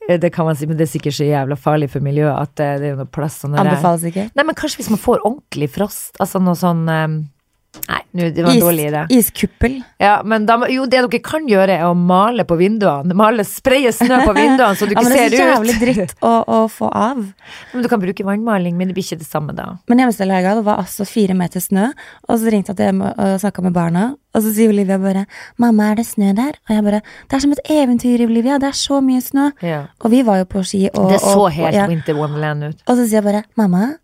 [0.08, 2.54] Eh, Det kan man si, men det er sikkert så jævla farlig for miljøet at
[2.60, 4.30] det er noe plass Anbefales ikke.
[4.38, 7.08] Nei, men kanskje hvis man får ordentlig frost, altså noe sånn eh,
[7.90, 9.00] Nei, det var en Is, dårlig idé.
[9.10, 9.80] iskuppel.
[9.98, 13.16] Ja, men da, jo, det dere kan gjøre er å male på vinduene.
[13.18, 15.76] Male, spraye snø på vinduene så du ikke Ja, ikke men det er så jævlig
[15.82, 17.24] dritt å, å få av.
[17.74, 19.72] Men du kan bruke vannmaling, men det blir ikke det samme da.
[19.90, 21.90] Men hjemmestellhelga, det var altså fire meter snø,
[22.30, 25.26] og så ringte jeg til og snakka med barna, og så sier Olivia bare
[25.62, 28.70] 'Mamma, er det snø der?' Og jeg bare 'Det er som et eventyr, Olivia, det
[28.70, 29.52] er så mye snø'.
[29.62, 29.86] Ja.
[30.02, 31.88] Og vi var jo på ski og Det så og- helt ja.
[31.88, 32.82] Winter Wonderland ut.
[32.88, 33.96] Og så sier jeg bare 'Mamma,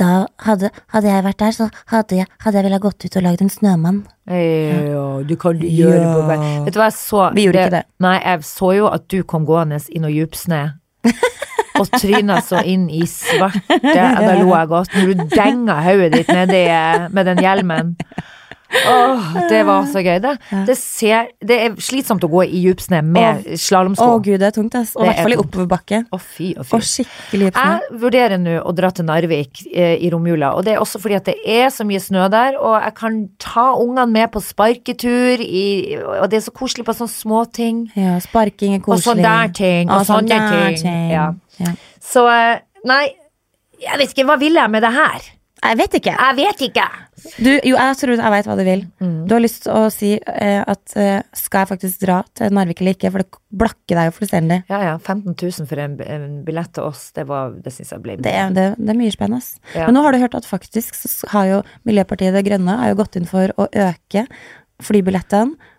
[0.00, 3.24] da hadde, hadde jeg vært der, så hadde jeg, hadde jeg villet gått ut og
[3.26, 4.02] lagd en snømann'.
[4.26, 6.38] Ja, du kan gjøre det på vei.
[6.64, 7.24] Vet du hva jeg så?
[7.34, 7.84] Vi gjorde ikke det.
[8.00, 10.62] Nei, jeg så jo at du kom gående i noe djupsnø.
[11.80, 13.78] og tryna så inn i svarte.
[13.82, 14.94] Da lo jeg godt.
[14.94, 17.96] Når du denga hodet ditt nedi eh, med den hjelmen.
[18.72, 20.16] Åh, det var så gøy.
[20.22, 20.32] Det,
[20.68, 24.08] det, ser, det er slitsomt å gå i djupsnø med Å slalåmsko.
[24.24, 24.94] gud, det er tungt, ass.
[24.96, 26.00] Og i hvert er fall i oppoverbakke.
[26.08, 26.78] Å, fy oh, fy.
[26.78, 27.66] Og skikkelig dyp snø.
[27.68, 31.18] Jeg vurderer nå å dra til Narvik eh, i romjula, og det er også fordi
[31.20, 35.42] at det er så mye snø der, og jeg kan ta ungene med på sparketur,
[35.42, 35.66] i,
[36.00, 37.84] og det er så koselig på sånne småting.
[37.98, 39.02] Ja, sparking er koselig.
[39.02, 41.12] Og sånne der ting, og Ja, sånn sånne der ting.
[41.12, 41.28] Ja.
[41.60, 41.76] Ja.
[42.02, 43.04] Så eh, nei,
[43.82, 45.30] jeg vet ikke, hva vil jeg med det her?
[45.62, 46.12] Jeg vet ikke.
[46.18, 46.84] Jeg vet ikke.
[47.38, 48.80] Du, jo, jeg tror jeg vet hva du vil.
[48.98, 49.18] Mm.
[49.30, 52.82] Du har lyst til å si eh, at eh, skal jeg faktisk dra til Narvik
[52.82, 54.58] eller ikke, for det blakker deg jo fullstendig.
[54.72, 58.02] Ja ja, 15 000 for en, en billett til oss, det, var, det syns jeg
[58.02, 59.62] ble Det det, det er mye spennende.
[59.76, 59.86] Ja.
[59.86, 62.98] Men nå har du hørt at faktisk så har jo Miljøpartiet De Grønne har jo
[62.98, 64.26] gått inn for å øke
[64.82, 65.70] flybillettene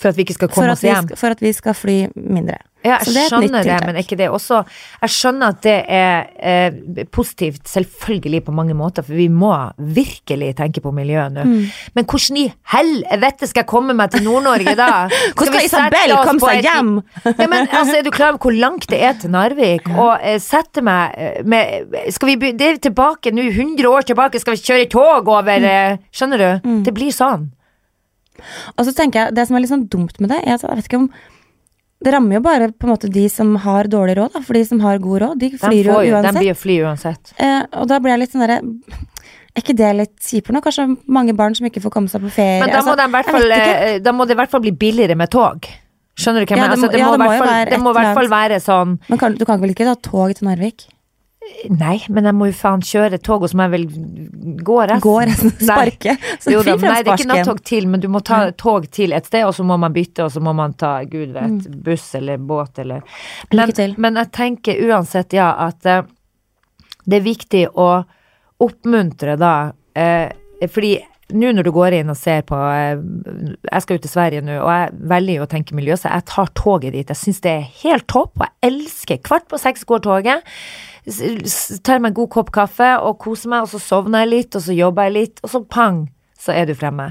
[0.00, 1.06] For at vi ikke skal komme oss hjem.
[1.08, 2.56] skal, for at vi skal fly mindre.
[2.84, 4.58] Ja, Så jeg det er skjønner det, men ikke det også
[5.00, 10.50] Jeg skjønner at det er eh, positivt, selvfølgelig på mange måter, for vi må virkelig
[10.58, 11.44] tenke på miljøet nå.
[11.48, 11.62] Mm.
[11.96, 14.90] Men hvordan i helvete skal jeg komme meg til Nord-Norge da?
[15.36, 16.92] Hvordan skal Isabel komme seg hjem?
[17.40, 19.88] Ja, men altså, Er du klar over hvor langt det er til Narvik?
[19.94, 24.04] Og eh, sette meg eh, med Skal vi be- Det er tilbake nå, 100 år
[24.12, 25.64] tilbake, skal vi kjøre tog over Mm.
[25.72, 26.68] eh, Skjønner du?
[26.84, 27.48] Det blir sånn.
[28.78, 30.76] Og så tenker jeg, Det som er litt sånn dumt med det, er at jeg
[30.76, 31.10] vet ikke om
[32.04, 34.40] Det rammer jo bare på en måte de som har dårlig råd, da.
[34.44, 36.34] For de som har god råd, de De, flyr jo de uansett.
[36.42, 37.32] blir fly uansett.
[37.38, 38.58] Eh, og da blir jeg litt sånn derre
[39.56, 40.60] Er ikke det litt kjipt nå?
[40.60, 42.60] Kanskje mange barn som ikke får komme seg på ferie?
[42.60, 44.60] Men da må, altså, det i hvert fall, eh, da må det i hvert fall
[44.66, 45.68] bli billigere med tog.
[46.18, 46.74] Skjønner du hva jeg Ja, mener?
[46.74, 47.12] det må- Altså, ja, det i må
[47.70, 50.34] det må i hvert fall være sånn Men kan, du kan vel ikke ta tog
[50.34, 50.86] til Narvik?
[51.68, 53.84] Nei, men jeg må jo faen kjøre tog, og så må jeg vel
[54.64, 55.02] gå resten.
[55.04, 56.16] Gå resten, sparke?
[56.40, 59.12] Så Jo da, nei, det er ikke nattog til, men du må ta tog til
[59.16, 62.10] et sted, og så må man bytte, og så må man ta, gud vet, buss
[62.18, 63.04] eller båt eller
[63.52, 63.94] men, Mm.
[63.98, 66.04] Men jeg tenker uansett, ja, at eh,
[67.04, 67.88] det er viktig å
[68.64, 70.28] oppmuntre da, eh,
[70.68, 70.98] fordi
[71.32, 73.00] nå når du går inn og ser på eh,
[73.70, 76.26] Jeg skal ut til Sverige nå, og jeg velger jo å tenke miljø, så jeg
[76.28, 77.08] tar toget dit.
[77.08, 80.44] Jeg syns det er helt topp, og jeg elsker Kvart på seks går toget.
[81.04, 84.66] Tar meg en god kopp kaffe og koser meg, og så sovner jeg litt, og
[84.66, 86.04] så jobber jeg litt, og så pang,
[86.40, 87.10] så er du fremme.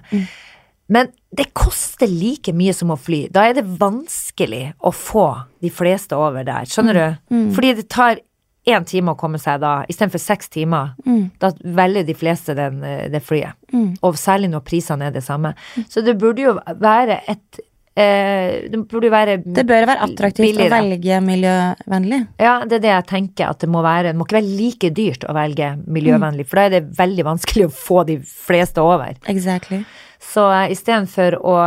[0.93, 3.23] Men det koster like mye som å fly.
[3.33, 5.27] Da er det vanskelig å få
[5.63, 7.33] de fleste over der, skjønner du?
[7.55, 8.19] Fordi det tar
[8.67, 11.31] én time å komme seg da, istedenfor seks timer, Mm.
[11.39, 13.53] da velger de fleste den, eh, det flyet.
[13.73, 13.97] Mm.
[14.01, 15.53] Og særlig når prisene er det samme.
[15.89, 17.59] Så det burde jo være et
[17.95, 22.21] eh, Det burde være Det bør være attraktivt å velge miljøvennlig.
[22.41, 24.11] Ja, det er det jeg tenker at det må være.
[24.11, 27.67] Det må ikke være like dyrt å velge miljøvennlig, for da er det veldig vanskelig
[27.67, 29.17] å få de fleste over.
[29.31, 29.83] Exactly.
[30.23, 31.57] Så uh, istedenfor å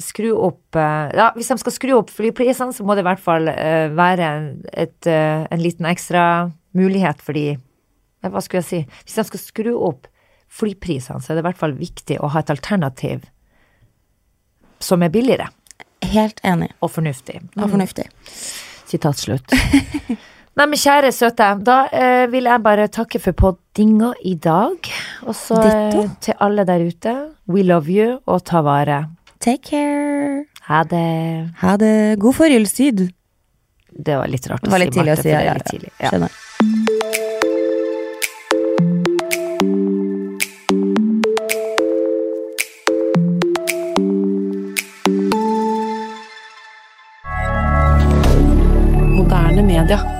[0.00, 3.22] skru opp uh, Ja, hvis de skal skru opp flyprisene, så må det i hvert
[3.22, 6.22] fall uh, være en, et, uh, en liten ekstra
[6.76, 7.58] mulighet for de
[8.24, 9.02] Hva skulle jeg si?
[9.04, 10.08] Hvis de skal skru opp
[10.56, 13.26] flyprisene, så er det i hvert fall viktig å ha et alternativ
[14.80, 15.50] som er billigere
[16.04, 16.70] Helt enig.
[16.80, 17.40] og fornuftig.
[17.56, 18.06] Og fornuftig.
[18.86, 19.52] Sitat slutt.
[20.56, 24.88] Nei, men kjære søte, da eh, vil jeg bare takke for poddinga i dag.
[25.26, 27.14] Og så eh, til alle der ute,
[27.48, 29.02] we love you, og ta vare.
[29.40, 30.46] Take care.
[30.70, 31.52] Ha det.
[31.60, 32.18] Ha det.
[32.22, 33.04] God forhjulstid.
[33.96, 35.28] Det var litt rart å si Det var litt tidlig å si.
[35.28, 35.54] for Ja, ja.
[36.00, 36.10] Ja.
[36.10, 37.24] Skjønner.
[49.86, 50.15] القادة